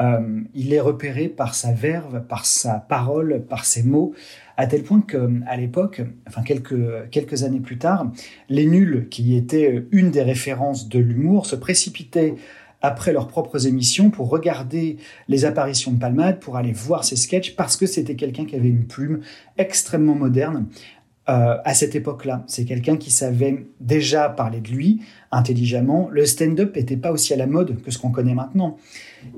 euh, 0.00 0.40
il 0.54 0.72
est 0.72 0.80
repéré 0.80 1.28
par 1.28 1.54
sa 1.54 1.72
verve, 1.72 2.22
par 2.28 2.44
sa 2.46 2.74
parole, 2.74 3.44
par 3.48 3.64
ses 3.64 3.82
mots, 3.82 4.14
à 4.56 4.66
tel 4.66 4.82
point 4.82 5.00
qu'à 5.00 5.56
l'époque, 5.56 6.02
enfin 6.28 6.42
quelques, 6.42 7.08
quelques 7.10 7.42
années 7.42 7.60
plus 7.60 7.78
tard, 7.78 8.10
les 8.48 8.66
nuls, 8.66 9.08
qui 9.10 9.36
étaient 9.36 9.86
une 9.90 10.10
des 10.10 10.22
références 10.22 10.88
de 10.88 10.98
l'humour, 10.98 11.46
se 11.46 11.56
précipitaient 11.56 12.34
après 12.82 13.12
leurs 13.12 13.28
propres 13.28 13.66
émissions 13.66 14.10
pour 14.10 14.28
regarder 14.28 14.98
les 15.28 15.44
apparitions 15.44 15.92
de 15.92 15.98
Palmade, 15.98 16.40
pour 16.40 16.56
aller 16.56 16.72
voir 16.72 17.04
ses 17.04 17.16
sketchs, 17.16 17.56
parce 17.56 17.76
que 17.76 17.86
c'était 17.86 18.14
quelqu'un 18.14 18.44
qui 18.44 18.54
avait 18.54 18.68
une 18.68 18.86
plume 18.86 19.20
extrêmement 19.56 20.14
moderne, 20.14 20.66
euh, 21.28 21.58
à 21.62 21.74
cette 21.74 21.94
époque-là. 21.94 22.42
C'est 22.46 22.64
quelqu'un 22.64 22.96
qui 22.96 23.10
savait 23.10 23.66
déjà 23.80 24.30
parler 24.30 24.60
de 24.60 24.70
lui 24.70 25.02
intelligemment. 25.30 26.08
Le 26.10 26.24
stand-up 26.24 26.74
n'était 26.74 26.96
pas 26.96 27.12
aussi 27.12 27.34
à 27.34 27.36
la 27.36 27.46
mode 27.46 27.82
que 27.82 27.90
ce 27.90 27.98
qu'on 27.98 28.10
connaît 28.10 28.32
maintenant. 28.32 28.78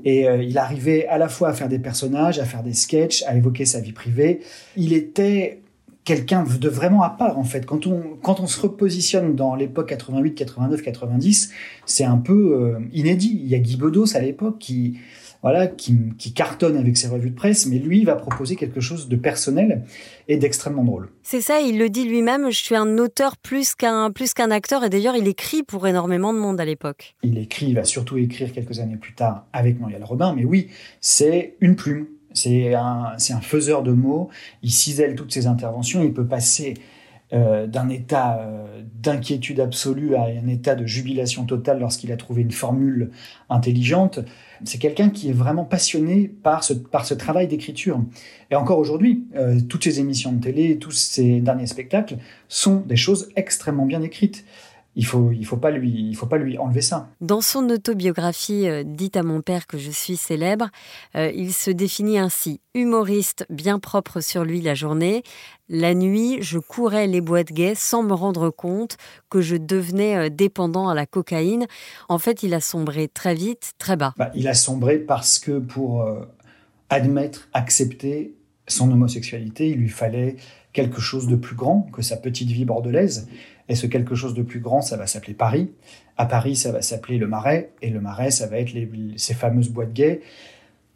Et 0.05 0.25
euh, 0.25 0.41
il 0.41 0.57
arrivait 0.57 1.05
à 1.07 1.17
la 1.17 1.27
fois 1.27 1.49
à 1.49 1.53
faire 1.53 1.67
des 1.67 1.79
personnages, 1.79 2.39
à 2.39 2.45
faire 2.45 2.63
des 2.63 2.71
sketchs, 2.71 3.23
à 3.23 3.35
évoquer 3.35 3.65
sa 3.65 3.81
vie 3.81 3.91
privée. 3.91 4.39
Il 4.77 4.93
était 4.93 5.60
quelqu'un 6.03 6.43
de 6.43 6.69
vraiment 6.69 7.03
à 7.03 7.09
part 7.09 7.37
en 7.37 7.43
fait. 7.43 7.65
Quand 7.65 7.87
on, 7.87 8.17
quand 8.21 8.39
on 8.39 8.47
se 8.47 8.59
repositionne 8.59 9.35
dans 9.35 9.55
l'époque 9.55 9.89
88, 9.89 10.35
89, 10.35 10.81
90, 10.81 11.51
c'est 11.85 12.03
un 12.03 12.17
peu 12.17 12.53
euh, 12.53 12.79
inédit. 12.93 13.39
Il 13.43 13.49
y 13.49 13.55
a 13.55 13.59
Guy 13.59 13.77
Bedos 13.77 14.15
à 14.15 14.19
l'époque 14.19 14.57
qui, 14.59 14.97
voilà, 15.41 15.67
qui, 15.67 15.97
qui, 16.17 16.33
cartonne 16.33 16.77
avec 16.77 16.97
ses 16.97 17.07
revues 17.07 17.31
de 17.31 17.35
presse, 17.35 17.65
mais 17.65 17.77
lui 17.77 18.03
va 18.03 18.15
proposer 18.15 18.55
quelque 18.55 18.79
chose 18.79 19.07
de 19.07 19.15
personnel 19.15 19.83
et 20.27 20.37
d'extrêmement 20.37 20.83
drôle. 20.83 21.09
C'est 21.23 21.41
ça, 21.41 21.61
il 21.61 21.77
le 21.77 21.89
dit 21.89 22.05
lui-même, 22.05 22.51
je 22.51 22.57
suis 22.63 22.75
un 22.75 22.97
auteur 22.97 23.37
plus 23.37 23.75
qu'un 23.75 24.11
plus 24.11 24.33
qu'un 24.33 24.51
acteur, 24.51 24.83
et 24.83 24.89
d'ailleurs 24.89 25.15
il 25.15 25.27
écrit 25.27 25.63
pour 25.63 25.87
énormément 25.87 26.33
de 26.33 26.39
monde 26.39 26.59
à 26.59 26.65
l'époque. 26.65 27.15
Il 27.23 27.37
écrit, 27.37 27.67
il 27.67 27.75
va 27.75 27.83
surtout 27.83 28.17
écrire 28.17 28.51
quelques 28.53 28.79
années 28.79 28.97
plus 28.97 29.13
tard 29.13 29.45
avec 29.53 29.79
Muriel 29.79 30.03
Robin, 30.03 30.33
mais 30.35 30.45
oui, 30.45 30.69
c'est 30.99 31.55
une 31.59 31.75
plume, 31.75 32.07
c'est 32.33 32.73
un, 32.73 33.13
un 33.17 33.41
faiseur 33.41 33.83
de 33.83 33.91
mots, 33.91 34.29
il 34.63 34.71
cisèle 34.71 35.15
toutes 35.15 35.33
ses 35.33 35.47
interventions, 35.47 36.03
il 36.03 36.13
peut 36.13 36.27
passer 36.27 36.75
euh, 37.33 37.65
d'un 37.65 37.87
état 37.87 38.41
euh, 38.41 38.81
d'inquiétude 39.01 39.61
absolue 39.61 40.15
à 40.15 40.23
un 40.23 40.47
état 40.49 40.75
de 40.75 40.85
jubilation 40.85 41.45
totale 41.45 41.79
lorsqu'il 41.79 42.11
a 42.11 42.17
trouvé 42.17 42.41
une 42.41 42.51
formule 42.51 43.11
intelligente. 43.49 44.19
C'est 44.65 44.79
quelqu'un 44.79 45.09
qui 45.09 45.29
est 45.29 45.33
vraiment 45.33 45.63
passionné 45.63 46.27
par 46.27 46.65
ce, 46.65 46.73
par 46.73 47.05
ce 47.05 47.13
travail 47.13 47.47
d'écriture. 47.47 48.01
Et 48.51 48.55
encore 48.55 48.79
aujourd'hui, 48.79 49.23
euh, 49.37 49.61
toutes 49.61 49.85
ces 49.85 50.01
émissions 50.01 50.33
de 50.33 50.41
télé, 50.41 50.77
tous 50.77 50.91
ces 50.91 51.39
derniers 51.39 51.67
spectacles 51.67 52.17
sont 52.49 52.81
des 52.81 52.97
choses 52.97 53.29
extrêmement 53.37 53.85
bien 53.85 54.01
écrites 54.01 54.43
il 54.95 55.05
faut 55.05 55.31
il 55.31 55.45
faut 55.45 55.57
pas 55.57 55.71
lui 55.71 56.09
il 56.09 56.15
faut 56.15 56.25
pas 56.25 56.37
lui 56.37 56.57
enlever 56.57 56.81
ça. 56.81 57.09
Dans 57.21 57.41
son 57.41 57.69
autobiographie 57.69 58.67
euh, 58.67 58.83
Dites 58.85 59.15
à 59.15 59.23
mon 59.23 59.41
père 59.41 59.67
que 59.67 59.77
je 59.77 59.91
suis 59.91 60.17
célèbre, 60.17 60.69
euh, 61.15 61.31
il 61.33 61.53
se 61.53 61.71
définit 61.71 62.17
ainsi 62.17 62.59
humoriste 62.73 63.45
bien 63.49 63.79
propre 63.79 64.21
sur 64.21 64.43
lui 64.43 64.61
la 64.61 64.75
journée, 64.75 65.23
la 65.69 65.93
nuit, 65.93 66.39
je 66.41 66.59
courais 66.59 67.07
les 67.07 67.21
boîtes 67.21 67.51
gays 67.51 67.75
sans 67.75 68.03
me 68.03 68.13
rendre 68.13 68.49
compte 68.49 68.97
que 69.29 69.41
je 69.41 69.55
devenais 69.55 70.17
euh, 70.17 70.29
dépendant 70.29 70.89
à 70.89 70.95
la 70.95 71.05
cocaïne. 71.05 71.67
En 72.09 72.17
fait, 72.17 72.43
il 72.43 72.53
a 72.53 72.59
sombré 72.59 73.07
très 73.07 73.33
vite, 73.33 73.73
très 73.77 73.95
bas. 73.95 74.13
Bah, 74.17 74.31
il 74.35 74.47
a 74.47 74.53
sombré 74.53 74.99
parce 74.99 75.39
que 75.39 75.59
pour 75.59 76.05
admettre, 76.89 77.47
accepter 77.53 78.35
son 78.67 78.91
homosexualité, 78.91 79.69
il 79.69 79.77
lui 79.77 79.89
fallait 79.89 80.35
quelque 80.73 81.01
chose 81.01 81.27
de 81.27 81.35
plus 81.35 81.55
grand 81.55 81.89
que 81.93 82.01
sa 82.01 82.17
petite 82.17 82.49
vie 82.49 82.65
bordelaise. 82.65 83.27
Et 83.71 83.75
ce 83.75 83.87
quelque 83.87 84.15
chose 84.15 84.33
de 84.33 84.41
plus 84.41 84.59
grand, 84.59 84.81
ça 84.81 84.97
va 84.97 85.07
s'appeler 85.07 85.33
Paris. 85.33 85.71
À 86.17 86.25
Paris, 86.25 86.57
ça 86.57 86.73
va 86.73 86.81
s'appeler 86.81 87.17
le 87.17 87.25
Marais. 87.25 87.71
Et 87.81 87.89
le 87.89 88.01
Marais, 88.01 88.29
ça 88.29 88.45
va 88.47 88.57
être 88.57 88.73
ces 89.15 89.33
fameuses 89.33 89.69
boîtes 89.69 89.93
gays 89.93 90.19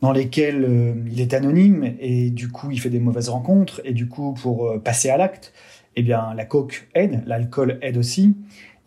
dans 0.02 0.12
lesquelles 0.12 0.66
euh, 0.66 0.94
il 1.10 1.22
est 1.22 1.34
anonyme 1.34 1.96
et 2.02 2.32
du 2.32 2.50
coup, 2.50 2.72
il 2.72 2.82
fait 2.82 2.90
des 2.90 3.00
mauvaises 3.00 3.30
rencontres. 3.30 3.80
Et 3.86 3.94
du 3.94 4.10
coup, 4.10 4.34
pour 4.34 4.68
euh, 4.68 4.78
passer 4.78 5.10
à 5.10 5.16
l'acte, 5.16 5.54
eh 5.96 6.04
bien, 6.04 6.34
la 6.36 6.44
coke 6.44 6.90
aide, 6.96 7.24
l'alcool 7.26 7.80
aide 7.82 7.96
aussi. 7.96 8.36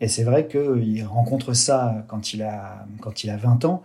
Et 0.01 0.07
c'est 0.07 0.23
vrai 0.23 0.45
qu'il 0.45 1.03
rencontre 1.03 1.53
ça 1.53 2.05
quand 2.09 2.31
il 2.31 2.43
a, 2.43 2.85
quand 3.01 3.23
il 3.23 3.31
a 3.31 3.37
20 3.37 3.65
ans 3.65 3.81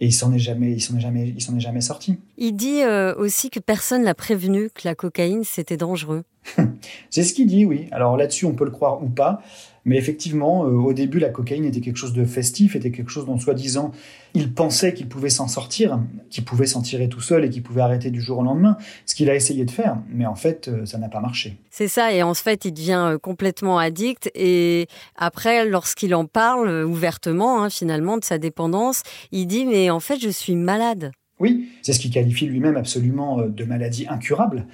et 0.00 0.06
il 0.06 0.12
s'en 0.12 0.32
est 0.32 0.38
jamais, 0.38 0.72
il 0.72 0.80
s'en 0.80 0.96
est 0.96 1.00
jamais, 1.00 1.32
il 1.36 1.42
s'en 1.42 1.56
est 1.56 1.60
jamais 1.60 1.80
sorti. 1.80 2.18
Il 2.36 2.52
dit 2.52 2.82
euh, 2.82 3.14
aussi 3.16 3.50
que 3.50 3.60
personne 3.60 4.04
l'a 4.04 4.14
prévenu 4.14 4.70
que 4.70 4.82
la 4.84 4.94
cocaïne 4.94 5.44
c'était 5.44 5.76
dangereux. 5.76 6.24
c'est 7.10 7.24
ce 7.24 7.34
qu'il 7.34 7.46
dit, 7.46 7.64
oui. 7.64 7.88
Alors 7.90 8.16
là-dessus, 8.16 8.46
on 8.46 8.54
peut 8.54 8.64
le 8.64 8.70
croire 8.70 9.02
ou 9.02 9.08
pas. 9.08 9.42
Mais 9.88 9.96
effectivement, 9.96 10.66
euh, 10.66 10.72
au 10.72 10.92
début, 10.92 11.18
la 11.18 11.30
cocaïne 11.30 11.64
était 11.64 11.80
quelque 11.80 11.96
chose 11.96 12.12
de 12.12 12.26
festif, 12.26 12.76
était 12.76 12.90
quelque 12.90 13.10
chose 13.10 13.24
dont, 13.24 13.38
soi-disant, 13.38 13.92
il 14.34 14.52
pensait 14.52 14.92
qu'il 14.92 15.08
pouvait 15.08 15.30
s'en 15.30 15.48
sortir, 15.48 15.98
qu'il 16.28 16.44
pouvait 16.44 16.66
s'en 16.66 16.82
tirer 16.82 17.08
tout 17.08 17.22
seul 17.22 17.46
et 17.46 17.48
qu'il 17.48 17.62
pouvait 17.62 17.80
arrêter 17.80 18.10
du 18.10 18.20
jour 18.20 18.40
au 18.40 18.42
lendemain, 18.42 18.76
ce 19.06 19.14
qu'il 19.14 19.30
a 19.30 19.34
essayé 19.34 19.64
de 19.64 19.70
faire. 19.70 19.96
Mais 20.10 20.26
en 20.26 20.34
fait, 20.34 20.68
euh, 20.68 20.84
ça 20.84 20.98
n'a 20.98 21.08
pas 21.08 21.20
marché. 21.20 21.56
C'est 21.70 21.88
ça, 21.88 22.12
et 22.12 22.22
en 22.22 22.34
fait, 22.34 22.66
il 22.66 22.72
devient 22.72 23.12
euh, 23.14 23.18
complètement 23.18 23.78
addict. 23.78 24.30
Et 24.34 24.88
après, 25.16 25.64
lorsqu'il 25.64 26.14
en 26.14 26.26
parle 26.26 26.84
ouvertement, 26.84 27.62
hein, 27.62 27.70
finalement, 27.70 28.18
de 28.18 28.24
sa 28.24 28.36
dépendance, 28.36 29.04
il 29.32 29.46
dit, 29.46 29.64
mais 29.64 29.88
en 29.88 30.00
fait, 30.00 30.18
je 30.20 30.28
suis 30.28 30.54
malade. 30.54 31.12
Oui, 31.40 31.70
c'est 31.80 31.94
ce 31.94 32.00
qu'il 32.00 32.10
qualifie 32.10 32.44
lui-même 32.44 32.76
absolument 32.76 33.40
de 33.40 33.64
maladie 33.64 34.06
incurable. 34.06 34.66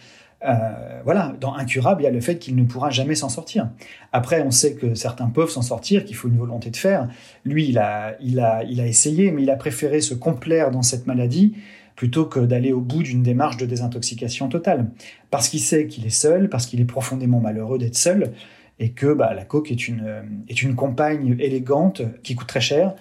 Euh, 0.46 1.00
voilà, 1.04 1.34
dans 1.40 1.54
incurable, 1.54 2.02
il 2.02 2.04
y 2.04 2.08
a 2.08 2.10
le 2.10 2.20
fait 2.20 2.38
qu'il 2.38 2.54
ne 2.56 2.64
pourra 2.64 2.90
jamais 2.90 3.14
s'en 3.14 3.28
sortir. 3.28 3.70
Après, 4.12 4.42
on 4.42 4.50
sait 4.50 4.74
que 4.74 4.94
certains 4.94 5.28
peuvent 5.28 5.50
s'en 5.50 5.62
sortir, 5.62 6.04
qu'il 6.04 6.16
faut 6.16 6.28
une 6.28 6.36
volonté 6.36 6.70
de 6.70 6.76
faire. 6.76 7.08
Lui, 7.44 7.68
il 7.68 7.78
a, 7.78 8.16
il, 8.20 8.40
a, 8.40 8.62
il 8.64 8.80
a 8.80 8.86
essayé, 8.86 9.30
mais 9.30 9.42
il 9.42 9.50
a 9.50 9.56
préféré 9.56 10.00
se 10.00 10.14
complaire 10.14 10.70
dans 10.70 10.82
cette 10.82 11.06
maladie 11.06 11.54
plutôt 11.96 12.26
que 12.26 12.40
d'aller 12.40 12.72
au 12.72 12.80
bout 12.80 13.02
d'une 13.02 13.22
démarche 13.22 13.56
de 13.56 13.66
désintoxication 13.66 14.48
totale. 14.48 14.90
Parce 15.30 15.48
qu'il 15.48 15.60
sait 15.60 15.86
qu'il 15.86 16.04
est 16.04 16.10
seul, 16.10 16.48
parce 16.48 16.66
qu'il 16.66 16.80
est 16.80 16.86
profondément 16.86 17.40
malheureux 17.40 17.78
d'être 17.78 17.96
seul, 17.96 18.32
et 18.78 18.90
que 18.90 19.14
bah, 19.14 19.32
la 19.34 19.44
coke 19.44 19.70
est 19.70 19.88
une, 19.88 20.44
est 20.48 20.62
une 20.62 20.74
compagne 20.74 21.36
élégante 21.38 22.02
qui 22.22 22.34
coûte 22.34 22.48
très 22.48 22.60
cher 22.60 22.94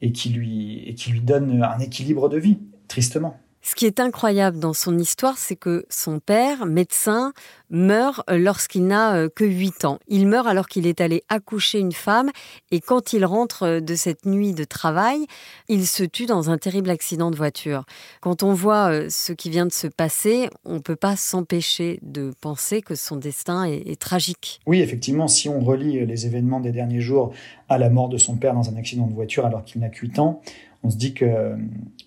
et 0.00 0.10
qui 0.10 0.30
lui, 0.30 0.82
et 0.86 0.94
qui 0.94 1.12
lui 1.12 1.20
donne 1.20 1.62
un 1.62 1.78
équilibre 1.78 2.28
de 2.28 2.36
vie, 2.36 2.58
tristement. 2.88 3.38
Ce 3.64 3.76
qui 3.76 3.86
est 3.86 4.00
incroyable 4.00 4.58
dans 4.58 4.72
son 4.72 4.98
histoire, 4.98 5.38
c'est 5.38 5.54
que 5.54 5.86
son 5.88 6.18
père, 6.18 6.66
médecin, 6.66 7.32
meurt 7.70 8.20
lorsqu'il 8.28 8.86
n'a 8.88 9.14
euh, 9.14 9.28
que 9.34 9.44
8 9.44 9.84
ans. 9.84 10.00
Il 10.08 10.26
meurt 10.26 10.48
alors 10.48 10.66
qu'il 10.66 10.84
est 10.84 11.00
allé 11.00 11.22
accoucher 11.28 11.78
une 11.78 11.92
femme 11.92 12.30
et 12.72 12.80
quand 12.80 13.12
il 13.12 13.24
rentre 13.24 13.62
euh, 13.62 13.80
de 13.80 13.94
cette 13.94 14.26
nuit 14.26 14.52
de 14.52 14.64
travail, 14.64 15.26
il 15.68 15.86
se 15.86 16.02
tue 16.02 16.26
dans 16.26 16.50
un 16.50 16.58
terrible 16.58 16.90
accident 16.90 17.30
de 17.30 17.36
voiture. 17.36 17.84
Quand 18.20 18.42
on 18.42 18.52
voit 18.52 18.90
euh, 18.90 19.06
ce 19.08 19.32
qui 19.32 19.48
vient 19.48 19.66
de 19.66 19.72
se 19.72 19.86
passer, 19.86 20.50
on 20.64 20.74
ne 20.74 20.80
peut 20.80 20.96
pas 20.96 21.14
s'empêcher 21.14 22.00
de 22.02 22.32
penser 22.40 22.82
que 22.82 22.96
son 22.96 23.16
destin 23.16 23.64
est, 23.64 24.00
tragique. 24.00 24.60
Oui, 24.66 24.80
effectivement, 24.80 25.28
si 25.28 25.48
on 25.48 25.60
relie 25.60 26.04
les 26.04 26.26
événements 26.26 26.58
des 26.58 26.72
derniers 26.72 27.00
jours 27.00 27.32
à 27.68 27.78
la 27.78 27.90
mort 27.90 28.08
de 28.08 28.18
son 28.18 28.36
père 28.36 28.54
dans 28.54 28.68
un 28.68 28.76
accident 28.76 29.06
de 29.06 29.14
voiture 29.14 29.46
alors 29.46 29.64
qu'il 29.64 29.80
n'a 29.80 29.88
que 29.88 30.00
8 30.00 30.18
ans, 30.18 30.40
on 30.82 30.90
se 30.90 30.96
dit 30.96 31.14
que 31.14 31.56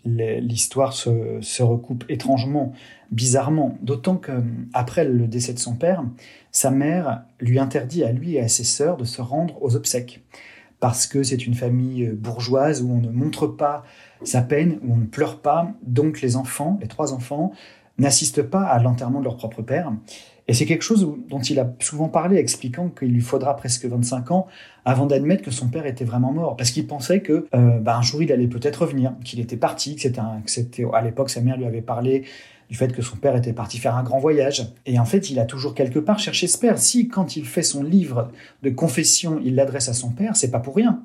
l'histoire 0.05 0.93
se, 0.93 1.63
recoupe 1.63 2.05
étrangement, 2.09 2.73
bizarrement. 3.11 3.77
D'autant 3.81 4.17
qu'après 4.17 5.05
le 5.05 5.27
décès 5.27 5.53
de 5.53 5.59
son 5.59 5.75
père, 5.75 6.03
sa 6.51 6.71
mère 6.71 7.23
lui 7.39 7.59
interdit 7.59 8.03
à 8.03 8.11
lui 8.11 8.35
et 8.35 8.41
à 8.41 8.47
ses 8.47 8.63
sœurs 8.63 8.97
de 8.97 9.05
se 9.05 9.21
rendre 9.21 9.61
aux 9.61 9.75
obsèques. 9.75 10.23
Parce 10.79 11.07
que 11.07 11.23
c'est 11.23 11.47
une 11.47 11.55
famille 11.55 12.07
bourgeoise 12.07 12.81
où 12.81 12.91
on 12.91 13.01
ne 13.01 13.09
montre 13.09 13.47
pas 13.47 13.83
sa 14.23 14.41
peine, 14.41 14.79
où 14.83 14.93
on 14.93 14.97
ne 14.97 15.05
pleure 15.05 15.39
pas. 15.39 15.71
Donc 15.83 16.21
les 16.21 16.35
enfants, 16.35 16.77
les 16.81 16.87
trois 16.87 17.13
enfants, 17.13 17.51
n'assistent 17.97 18.43
pas 18.43 18.63
à 18.63 18.79
l'enterrement 18.79 19.19
de 19.19 19.25
leur 19.25 19.37
propre 19.37 19.61
père. 19.61 19.91
Et 20.47 20.53
c'est 20.53 20.65
quelque 20.65 20.83
chose 20.83 21.07
dont 21.27 21.39
il 21.39 21.59
a 21.59 21.73
souvent 21.79 22.07
parlé, 22.07 22.37
expliquant 22.37 22.89
qu'il 22.89 23.09
lui 23.09 23.21
faudra 23.21 23.55
presque 23.55 23.85
25 23.85 24.31
ans 24.31 24.47
avant 24.85 25.07
d'admettre 25.07 25.43
que 25.43 25.51
son 25.51 25.67
père 25.67 25.87
était 25.87 26.05
vraiment 26.05 26.31
mort, 26.31 26.55
parce 26.55 26.69
qu'il 26.69 26.85
pensait 26.85 27.21
que 27.21 27.47
euh, 27.55 27.79
bah, 27.79 27.97
un 27.97 28.01
jour 28.03 28.21
il 28.21 28.31
allait 28.31 28.47
peut-être 28.47 28.83
revenir, 28.83 29.13
qu'il 29.23 29.39
était 29.39 29.57
parti, 29.57 29.95
que 29.95 30.01
c'était, 30.45 30.85
à 30.93 31.01
l'époque 31.01 31.31
sa 31.31 31.41
mère 31.41 31.57
lui 31.57 31.65
avait 31.65 31.81
parlé 31.81 32.25
du 32.69 32.75
fait 32.75 32.93
que 32.93 33.01
son 33.01 33.15
père 33.15 33.35
était 33.35 33.53
parti 33.53 33.77
faire 33.77 33.95
un 33.95 34.03
grand 34.03 34.19
voyage. 34.19 34.67
Et 34.85 34.97
en 34.97 35.05
fait, 35.05 35.29
il 35.29 35.39
a 35.39 35.45
toujours 35.45 35.75
quelque 35.75 35.99
part 35.99 36.17
cherché 36.17 36.47
ce 36.47 36.57
père. 36.57 36.79
Si, 36.79 37.07
quand 37.07 37.35
il 37.35 37.45
fait 37.45 37.61
son 37.61 37.83
livre 37.83 38.31
de 38.63 38.71
confession, 38.71 39.39
il 39.43 39.55
l'adresse 39.55 39.87
à 39.87 39.93
son 39.93 40.09
père, 40.09 40.35
c'est 40.35 40.49
pas 40.49 40.59
pour 40.59 40.75
rien. 40.75 40.99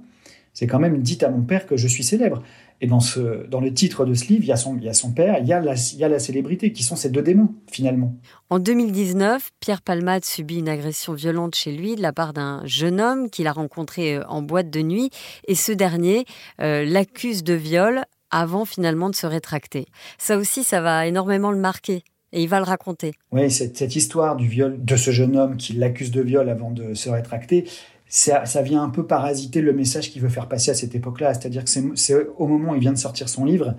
C'est 0.52 0.66
quand 0.66 0.78
même 0.78 0.98
dites 0.98 1.22
à 1.22 1.30
mon 1.30 1.42
père 1.42 1.66
que 1.66 1.76
je 1.76 1.86
suis 1.88 2.04
célèbre. 2.04 2.42
Et 2.82 2.86
dans, 2.86 3.00
ce, 3.00 3.46
dans 3.46 3.60
le 3.60 3.72
titre 3.74 4.06
de 4.06 4.14
ce 4.14 4.26
livre, 4.28 4.42
il 4.42 4.48
y 4.48 4.52
a 4.52 4.56
son, 4.56 4.76
il 4.76 4.84
y 4.84 4.88
a 4.88 4.94
son 4.94 5.12
père, 5.12 5.38
il 5.38 5.46
y 5.46 5.52
a, 5.52 5.60
la, 5.60 5.74
il 5.74 5.98
y 5.98 6.04
a 6.04 6.08
la 6.08 6.18
célébrité, 6.18 6.72
qui 6.72 6.82
sont 6.82 6.96
ces 6.96 7.10
deux 7.10 7.20
démons, 7.20 7.54
finalement. 7.70 8.16
En 8.48 8.58
2019, 8.58 9.50
Pierre 9.60 9.82
Palmade 9.82 10.24
subit 10.24 10.58
une 10.58 10.68
agression 10.68 11.12
violente 11.12 11.54
chez 11.54 11.72
lui 11.72 11.94
de 11.94 12.00
la 12.00 12.12
part 12.12 12.32
d'un 12.32 12.62
jeune 12.64 13.00
homme 13.00 13.28
qu'il 13.28 13.46
a 13.46 13.52
rencontré 13.52 14.16
euh, 14.16 14.26
en 14.28 14.40
boîte 14.40 14.70
de 14.70 14.80
nuit. 14.80 15.10
Et 15.46 15.54
ce 15.54 15.72
dernier 15.72 16.24
euh, 16.60 16.84
l'accuse 16.86 17.44
de 17.44 17.54
viol 17.54 18.04
avant 18.30 18.64
finalement 18.64 19.10
de 19.10 19.14
se 19.14 19.26
rétracter. 19.26 19.86
Ça 20.18 20.38
aussi, 20.38 20.64
ça 20.64 20.80
va 20.80 21.06
énormément 21.06 21.50
le 21.50 21.58
marquer. 21.58 22.02
Et 22.32 22.42
il 22.42 22.48
va 22.48 22.58
le 22.58 22.64
raconter. 22.64 23.12
Oui, 23.32 23.50
cette, 23.50 23.76
cette 23.76 23.96
histoire 23.96 24.36
du 24.36 24.46
viol 24.46 24.82
de 24.82 24.96
ce 24.96 25.10
jeune 25.10 25.36
homme 25.36 25.56
qui 25.56 25.72
l'accuse 25.72 26.12
de 26.12 26.20
viol 26.20 26.48
avant 26.48 26.70
de 26.70 26.94
se 26.94 27.10
rétracter, 27.10 27.64
ça, 28.10 28.62
vient 28.62 28.82
un 28.82 28.90
peu 28.90 29.06
parasiter 29.06 29.62
le 29.62 29.72
message 29.72 30.10
qu'il 30.10 30.20
veut 30.20 30.28
faire 30.28 30.48
passer 30.48 30.72
à 30.72 30.74
cette 30.74 30.94
époque-là. 30.94 31.32
C'est-à-dire 31.32 31.64
que 31.64 31.70
c'est 31.70 32.14
au 32.36 32.46
moment 32.46 32.72
où 32.72 32.74
il 32.74 32.80
vient 32.80 32.92
de 32.92 32.98
sortir 32.98 33.28
son 33.28 33.44
livre 33.44 33.76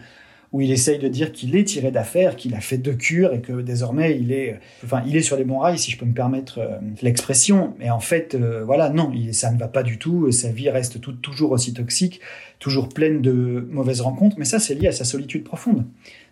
où 0.52 0.60
il 0.60 0.72
essaye 0.72 1.00
de 1.00 1.08
dire 1.08 1.32
qu'il 1.32 1.56
est 1.56 1.64
tiré 1.64 1.92
d'affaire, 1.92 2.36
qu'il 2.36 2.54
a 2.56 2.60
fait 2.60 2.78
deux 2.78 2.94
cures 2.94 3.34
et 3.34 3.40
que 3.40 3.62
désormais 3.62 4.20
il 4.20 4.34
est, 4.34 4.60
enfin, 4.84 5.02
il 5.08 5.16
est 5.16 5.22
sur 5.22 5.38
les 5.38 5.46
bons 5.46 5.60
rails, 5.60 5.78
si 5.78 5.92
je 5.92 5.98
peux 5.98 6.06
me 6.06 6.14
permettre 6.14 6.60
euh, 6.60 6.78
l'expression. 7.02 7.74
Mais 7.80 7.90
en 7.90 8.02
fait, 8.02 8.36
euh, 8.36 8.64
voilà, 8.66 8.90
non, 8.90 9.14
ça 9.32 9.52
ne 9.52 9.58
va 9.58 9.70
pas 9.70 9.82
du 9.82 9.98
tout. 9.98 10.30
Sa 10.32 10.50
vie 10.50 10.70
reste 10.70 11.00
tout, 11.00 11.14
toujours 11.14 11.52
aussi 11.52 11.74
toxique, 11.74 12.20
toujours 12.60 12.90
pleine 12.90 13.22
de 13.22 13.66
mauvaises 13.72 14.02
rencontres. 14.02 14.36
Mais 14.38 14.46
ça, 14.46 14.60
c'est 14.60 14.76
lié 14.76 14.90
à 14.90 14.92
sa 14.92 15.06
solitude 15.06 15.46
profonde. 15.46 15.86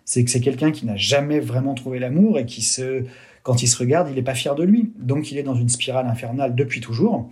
C'est 0.04 0.22
que 0.22 0.30
c'est 0.30 0.40
quelqu'un 0.40 0.70
qui 0.70 0.84
n'a 0.84 0.96
jamais 0.96 1.40
vraiment 1.40 1.74
trouvé 1.74 1.98
l'amour 1.98 2.38
et 2.38 2.44
qui 2.44 2.60
se, 2.60 3.04
quand 3.42 3.62
il 3.62 3.68
se 3.68 3.78
regarde, 3.78 4.08
il 4.10 4.16
n'est 4.16 4.22
pas 4.22 4.34
fier 4.34 4.54
de 4.54 4.64
lui. 4.64 4.92
Donc 4.98 5.32
il 5.32 5.38
est 5.38 5.42
dans 5.42 5.54
une 5.54 5.70
spirale 5.70 6.06
infernale 6.06 6.54
depuis 6.54 6.80
toujours. 6.80 7.30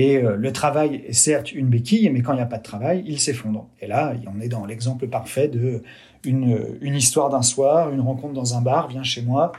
Et 0.00 0.16
euh, 0.16 0.36
le 0.36 0.52
travail 0.52 1.02
est 1.08 1.12
certes 1.12 1.50
une 1.50 1.66
béquille, 1.66 2.08
mais 2.10 2.22
quand 2.22 2.32
il 2.32 2.36
n'y 2.36 2.42
a 2.42 2.46
pas 2.46 2.58
de 2.58 2.62
travail, 2.62 3.02
il 3.04 3.18
s'effondre. 3.18 3.66
Et 3.80 3.88
là, 3.88 4.14
on 4.32 4.40
est 4.40 4.46
dans 4.46 4.64
l'exemple 4.64 5.08
parfait 5.08 5.48
de 5.48 5.82
une, 6.24 6.78
une 6.80 6.94
histoire 6.94 7.30
d'un 7.30 7.42
soir, 7.42 7.90
une 7.90 8.00
rencontre 8.00 8.32
dans 8.32 8.56
un 8.56 8.60
bar, 8.60 8.86
vient 8.86 9.02
chez 9.02 9.22
moi, 9.22 9.50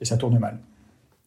et 0.00 0.04
ça 0.04 0.16
tourne 0.16 0.38
mal. 0.38 0.60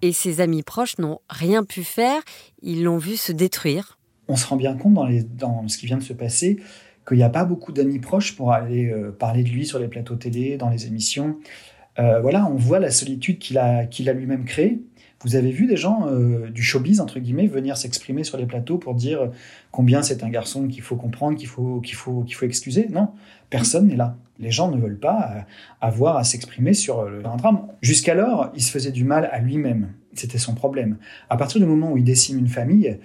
Et 0.01 0.13
ses 0.13 0.39
amis 0.39 0.63
proches 0.63 0.97
n'ont 0.97 1.19
rien 1.29 1.65
pu 1.65 1.83
faire, 1.83 2.21
ils 2.61 2.83
l'ont 2.83 2.99
vu 2.99 3.17
se 3.17 3.33
détruire. 3.33 3.99
On 4.29 4.37
se 4.37 4.47
rend 4.47 4.55
bien 4.55 4.77
compte 4.77 4.93
dans, 4.93 5.07
les, 5.07 5.23
dans 5.23 5.67
ce 5.67 5.77
qui 5.77 5.85
vient 5.85 5.97
de 5.97 6.03
se 6.03 6.13
passer 6.13 6.61
qu'il 7.05 7.17
n'y 7.17 7.23
a 7.23 7.29
pas 7.29 7.43
beaucoup 7.43 7.73
d'amis 7.73 7.99
proches 7.99 8.33
pour 8.33 8.53
aller 8.53 8.89
euh, 8.89 9.11
parler 9.11 9.43
de 9.43 9.49
lui 9.49 9.65
sur 9.65 9.77
les 9.77 9.89
plateaux 9.89 10.15
télé, 10.15 10.55
dans 10.55 10.69
les 10.69 10.87
émissions. 10.87 11.35
Euh, 11.99 12.21
voilà, 12.21 12.45
on 12.45 12.55
voit 12.55 12.79
la 12.79 12.91
solitude 12.91 13.39
qu'il 13.39 13.57
a, 13.57 13.85
qu'il 13.85 14.09
a 14.09 14.13
lui-même 14.13 14.45
créée. 14.45 14.79
Vous 15.21 15.35
avez 15.35 15.51
vu 15.51 15.67
des 15.67 15.77
gens 15.77 16.07
euh, 16.07 16.49
du 16.49 16.61
showbiz, 16.61 16.99
entre 16.99 17.19
guillemets, 17.19 17.47
venir 17.47 17.77
s'exprimer 17.77 18.23
sur 18.23 18.37
les 18.37 18.45
plateaux 18.45 18.77
pour 18.77 18.93
dire 18.93 19.31
combien 19.71 20.01
c'est 20.01 20.23
un 20.23 20.29
garçon 20.29 20.67
qu'il 20.67 20.81
faut 20.81 20.95
comprendre, 20.95 21.37
qu'il 21.37 21.47
faut, 21.47 21.81
faut, 21.93 22.21
qu'il 22.23 22.35
faut 22.35 22.45
excuser? 22.45 22.87
Non, 22.89 23.09
personne 23.49 23.87
n'est 23.87 23.95
là. 23.95 24.17
Les 24.39 24.51
gens 24.51 24.69
ne 24.69 24.79
veulent 24.79 24.99
pas 24.99 25.31
euh, 25.31 25.41
avoir 25.79 26.17
à 26.17 26.23
s'exprimer 26.23 26.73
sur 26.73 26.99
euh, 26.99 27.21
un 27.25 27.37
drame. 27.37 27.67
Jusqu'alors, 27.81 28.51
il 28.55 28.61
se 28.61 28.71
faisait 28.71 28.91
du 28.91 29.03
mal 29.03 29.29
à 29.31 29.39
lui-même. 29.39 29.89
C'était 30.13 30.37
son 30.37 30.53
problème. 30.53 30.97
À 31.29 31.37
partir 31.37 31.61
du 31.61 31.67
moment 31.67 31.91
où 31.91 31.97
il 31.97 32.03
décime 32.03 32.37
une 32.37 32.47
famille, 32.47 32.99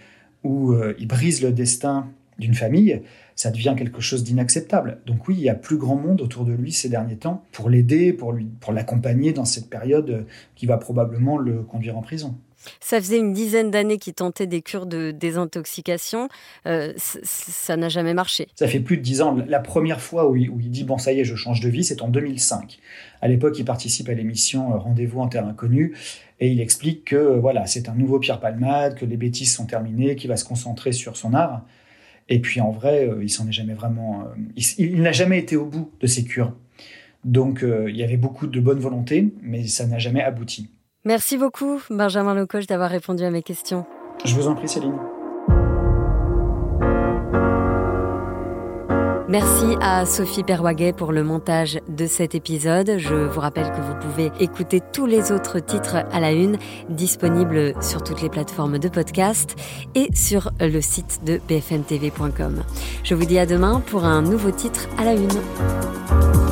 où 0.45 0.75
il 0.99 1.09
brise 1.09 1.43
le 1.43 1.51
destin 1.51 2.07
d'une 2.39 2.55
famille, 2.55 3.03
ça 3.35 3.51
devient 3.51 3.75
quelque 3.77 4.01
chose 4.01 4.25
d'inacceptable. 4.25 5.01
Donc 5.07 5.29
oui, 5.29 5.37
il 5.39 5.43
y 5.43 5.49
a 5.49 5.55
plus 5.55 5.77
grand 5.77 5.97
monde 5.97 6.21
autour 6.21 6.45
de 6.45 6.53
lui 6.53 6.73
ces 6.73 6.89
derniers 6.89 7.17
temps 7.17 7.45
pour 7.53 7.71
l'aider, 7.71 8.13
pour 8.13 8.33
lui, 8.33 8.47
pour 8.61 8.73
l'accompagner 8.73 9.33
dans 9.33 9.45
cette 9.45 9.71
période 9.71 10.27
qui 10.55 10.67
va 10.67 10.77
probablement 10.77 11.39
le 11.39 11.63
conduire 11.63 11.97
en 11.97 12.03
prison. 12.03 12.37
Ça 12.81 13.01
faisait 13.01 13.19
une 13.19 13.33
dizaine 13.33 13.71
d'années 13.71 13.99
qu'il 13.99 14.15
tentait 14.15 14.47
des 14.47 14.63
cures 14.63 14.87
de 14.87 15.13
désintoxication. 15.13 16.29
Euh, 16.67 16.93
ça 16.97 17.77
n'a 17.77 17.89
jamais 17.89 18.15
marché. 18.15 18.49
Ça 18.57 18.67
fait 18.67 18.81
plus 18.81 18.97
de 18.97 19.03
dix 19.03 19.23
ans. 19.23 19.37
La 19.47 19.61
première 19.61 20.01
fois 20.01 20.29
où 20.29 20.37
il, 20.37 20.51
où 20.51 20.61
il, 20.61 20.71
dit 20.71 20.85
bon 20.85 20.99
ça 20.99 21.13
y 21.13 21.21
est, 21.21 21.25
je 21.25 21.37
change 21.37 21.61
de 21.61 21.69
vie, 21.69 21.85
c'est 21.85 22.03
en 22.03 22.09
2005. 22.09 22.79
À 23.21 23.29
l'époque, 23.29 23.59
il 23.59 23.65
participe 23.65 24.09
à 24.09 24.15
l'émission 24.15 24.75
euh, 24.75 24.79
Rendez-vous 24.79 25.21
en 25.21 25.29
terre 25.29 25.47
inconnue 25.47 25.97
et 26.41 26.51
il 26.51 26.61
explique 26.61 27.05
que 27.05 27.39
voilà, 27.39 27.67
c'est 27.67 27.89
un 27.89 27.95
nouveau 27.95 28.19
Pierre 28.19 28.41
Palmade, 28.41 28.97
que 28.97 29.05
les 29.05 29.17
bêtises 29.17 29.55
sont 29.55 29.67
terminées, 29.67 30.17
qu'il 30.17 30.29
va 30.29 30.37
se 30.37 30.45
concentrer 30.45 30.93
sur 30.93 31.17
son 31.17 31.35
art. 31.35 31.65
Et 32.29 32.41
puis 32.41 32.61
en 32.61 32.71
vrai, 32.71 33.09
euh, 33.09 33.23
il 33.23 33.31
s'en 33.31 33.49
est 33.49 33.53
jamais 33.53 33.75
vraiment. 33.75 34.23
Euh, 34.23 34.63
il, 34.79 35.01
n'a 35.01 35.13
jamais 35.13 35.39
été 35.39 35.57
au 35.57 35.65
bout 35.65 35.91
de 36.01 36.07
ses 36.07 36.25
cures. 36.25 36.53
Donc 37.25 37.63
euh, 37.63 37.91
il 37.91 37.97
y 37.97 38.03
avait 38.03 38.17
beaucoup 38.17 38.47
de 38.47 38.61
bonne 38.61 38.79
volonté, 38.79 39.33
mais 39.43 39.67
ça 39.67 39.87
n'a 39.87 39.99
jamais 39.99 40.23
abouti. 40.23 40.69
Merci 41.05 41.39
beaucoup, 41.39 41.81
Benjamin 41.91 42.35
Lecoche, 42.35 42.67
d'avoir 42.67 42.91
répondu 42.91 43.25
à 43.25 43.31
mes 43.31 43.43
questions. 43.43 43.87
Je 44.25 44.35
vous 44.35 44.49
en 44.49 44.55
prie, 44.55 44.69
Céline. 44.69 44.99
Merci 49.29 49.77
à 49.83 50.07
Sophie 50.07 50.43
Perwaguet 50.43 50.95
pour 50.95 51.13
le 51.13 51.23
montage 51.23 51.81
de 51.87 52.07
cet 52.07 52.35
épisode. 52.35 52.95
Je 52.97 53.15
vous 53.15 53.41
rappelle 53.41 53.71
que 53.71 53.81
vous 53.81 53.95
pouvez 54.01 54.33
écouter 54.41 54.81
tous 54.81 55.05
les 55.05 55.33
autres 55.33 55.59
titres 55.59 55.97
à 55.97 56.19
la 56.19 56.33
une 56.33 56.57
disponibles 56.89 57.75
sur 57.83 58.03
toutes 58.03 58.23
les 58.23 58.31
plateformes 58.31 58.79
de 58.79 58.89
podcast 58.89 59.55
et 59.95 60.09
sur 60.15 60.51
le 60.61 60.81
site 60.81 61.21
de 61.27 61.41
bfmtv.com. 61.47 62.63
Je 63.05 63.15
vous 63.15 63.27
dis 63.27 63.39
à 63.39 63.45
demain 63.45 63.83
pour 63.87 64.05
un 64.05 64.23
nouveau 64.23 64.51
titre 64.51 64.89
à 64.97 65.05
la 65.05 65.13
une. 65.13 66.48